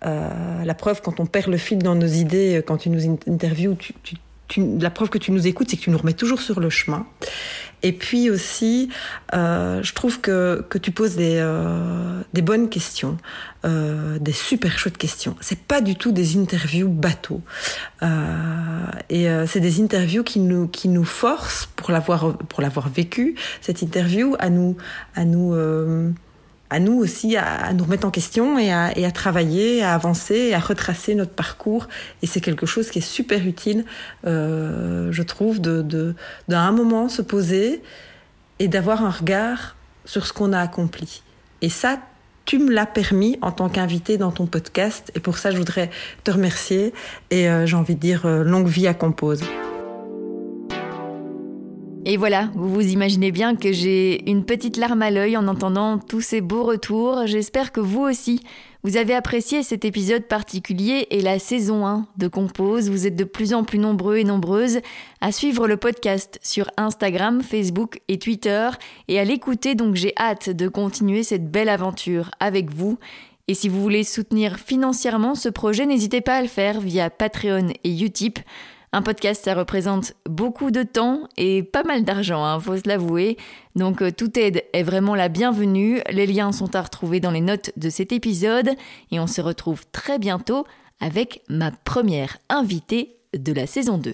Euh, 0.05 0.63
la 0.63 0.73
preuve, 0.73 1.01
quand 1.01 1.19
on 1.19 1.25
perd 1.25 1.47
le 1.47 1.57
fil 1.57 1.79
dans 1.79 1.95
nos 1.95 2.07
idées, 2.07 2.57
euh, 2.57 2.61
quand 2.61 2.77
tu 2.77 2.89
nous 2.89 3.17
interviews, 3.27 3.77
la 4.57 4.89
preuve 4.91 5.09
que 5.09 5.17
tu 5.17 5.31
nous 5.31 5.47
écoutes, 5.47 5.69
c'est 5.69 5.77
que 5.77 5.81
tu 5.81 5.89
nous 5.89 5.97
remets 5.97 6.13
toujours 6.13 6.41
sur 6.41 6.59
le 6.59 6.69
chemin. 6.69 7.07
Et 7.81 7.91
puis 7.91 8.29
aussi, 8.29 8.89
euh, 9.33 9.81
je 9.81 9.93
trouve 9.93 10.21
que, 10.21 10.63
tu 10.81 10.91
poses 10.91 11.15
des, 11.15 11.43
bonnes 12.43 12.69
questions, 12.69 13.17
des 13.63 14.31
super 14.31 14.77
chouettes 14.77 14.97
questions. 14.97 15.35
C'est 15.41 15.59
pas 15.59 15.81
du 15.81 15.95
tout 15.95 16.11
des 16.11 16.37
interviews 16.37 16.89
bateaux. 16.89 17.41
et 19.09 19.27
c'est 19.47 19.59
des 19.59 19.81
interviews 19.81 20.23
qui 20.23 20.39
nous, 20.39 21.03
forcent, 21.03 21.67
pour 21.75 21.91
l'avoir, 21.91 22.89
vécu, 22.89 23.35
cette 23.61 23.81
interview, 23.81 24.35
à 24.39 24.49
nous 24.49 24.77
à 26.69 26.79
nous 26.79 26.93
aussi 26.93 27.37
à, 27.37 27.71
nous 27.73 27.83
remettre 27.83 28.07
en 28.07 28.11
question 28.11 28.57
et 28.57 28.71
à, 28.71 29.11
travailler, 29.11 29.83
à 29.83 29.93
avancer, 29.93 30.35
et 30.35 30.53
à 30.53 30.59
retracer 30.59 31.15
notre 31.15 31.33
parcours. 31.33 31.87
Et 32.21 32.27
c'est 32.27 32.41
quelque 32.41 32.65
chose 32.65 32.89
qui 32.89 32.99
est 32.99 33.01
super 33.01 33.45
utile, 33.45 33.85
euh, 34.25 35.11
je 35.11 35.23
trouve, 35.23 35.61
de, 35.61 35.81
de, 35.81 36.15
moment 36.49 37.09
se 37.09 37.21
poser 37.21 37.81
et 38.59 38.67
d'avoir 38.67 39.03
un 39.03 39.11
regard 39.11 39.75
sur 40.05 40.25
ce 40.25 40.33
qu'on 40.33 40.53
a 40.53 40.59
accompli. 40.59 41.21
Et 41.61 41.69
ça, 41.69 41.99
tu 42.45 42.59
me 42.59 42.71
l'as 42.71 42.85
permis 42.85 43.37
en 43.41 43.51
tant 43.51 43.69
qu'invité 43.69 44.17
dans 44.17 44.31
ton 44.31 44.45
podcast. 44.45 45.11
Et 45.15 45.19
pour 45.19 45.37
ça, 45.37 45.51
je 45.51 45.57
voudrais 45.57 45.89
te 46.23 46.31
remercier. 46.31 46.93
Et 47.31 47.49
euh, 47.49 47.65
j'ai 47.65 47.75
envie 47.75 47.95
de 47.95 47.99
dire 47.99 48.25
euh, 48.25 48.43
longue 48.43 48.67
vie 48.67 48.87
à 48.87 48.93
Compose. 48.93 49.41
Et 52.07 52.17
voilà, 52.17 52.51
vous 52.53 52.69
vous 52.69 52.87
imaginez 52.91 53.31
bien 53.31 53.55
que 53.55 53.71
j'ai 53.71 54.29
une 54.29 54.45
petite 54.45 54.77
larme 54.77 55.01
à 55.01 55.09
l'œil 55.09 55.35
en 55.37 55.47
entendant 55.47 55.97
tous 55.97 56.21
ces 56.21 56.39
beaux 56.39 56.63
retours. 56.63 57.25
J'espère 57.25 57.71
que 57.71 57.79
vous 57.79 58.01
aussi, 58.01 58.41
vous 58.83 58.95
avez 58.95 59.15
apprécié 59.15 59.63
cet 59.63 59.85
épisode 59.85 60.25
particulier 60.25 61.07
et 61.09 61.21
la 61.23 61.39
saison 61.39 61.87
1 61.87 62.05
de 62.17 62.27
Compose. 62.27 62.91
Vous 62.91 63.07
êtes 63.07 63.15
de 63.15 63.23
plus 63.23 63.55
en 63.55 63.63
plus 63.63 63.79
nombreux 63.79 64.17
et 64.17 64.23
nombreuses 64.23 64.81
à 65.19 65.31
suivre 65.31 65.67
le 65.67 65.77
podcast 65.77 66.37
sur 66.43 66.69
Instagram, 66.77 67.41
Facebook 67.41 67.99
et 68.07 68.19
Twitter 68.19 68.69
et 69.07 69.19
à 69.19 69.23
l'écouter, 69.23 69.73
donc 69.73 69.95
j'ai 69.95 70.13
hâte 70.15 70.51
de 70.51 70.67
continuer 70.67 71.23
cette 71.23 71.49
belle 71.49 71.69
aventure 71.69 72.29
avec 72.39 72.71
vous. 72.71 72.99
Et 73.47 73.55
si 73.55 73.67
vous 73.67 73.81
voulez 73.81 74.03
soutenir 74.03 74.59
financièrement 74.59 75.33
ce 75.33 75.49
projet, 75.49 75.87
n'hésitez 75.87 76.21
pas 76.21 76.35
à 76.35 76.41
le 76.43 76.47
faire 76.47 76.81
via 76.81 77.09
Patreon 77.09 77.69
et 77.83 78.03
Utip. 78.03 78.37
Un 78.95 79.01
podcast, 79.01 79.43
ça 79.43 79.55
représente 79.55 80.13
beaucoup 80.25 80.71
de 80.71 80.81
temps 80.81 81.27
et 81.35 81.63
pas 81.63 81.83
mal 81.83 82.05
d'argent, 82.05 82.45
hein, 82.45 82.61
faut 82.61 82.77
se 82.77 82.87
l'avouer. 82.87 83.35
Donc 83.75 84.01
euh, 84.01 84.09
toute 84.09 84.37
aide 84.37 84.63
est 84.71 84.83
vraiment 84.83 85.15
la 85.15 85.27
bienvenue. 85.27 85.99
Les 86.09 86.25
liens 86.25 86.53
sont 86.53 86.77
à 86.77 86.81
retrouver 86.81 87.19
dans 87.19 87.31
les 87.31 87.41
notes 87.41 87.71
de 87.75 87.89
cet 87.89 88.13
épisode 88.13 88.69
et 89.11 89.19
on 89.19 89.27
se 89.27 89.41
retrouve 89.41 89.83
très 89.91 90.17
bientôt 90.17 90.65
avec 91.01 91.41
ma 91.49 91.71
première 91.71 92.37
invitée 92.47 93.17
de 93.37 93.51
la 93.51 93.67
saison 93.67 93.97
2. 93.97 94.13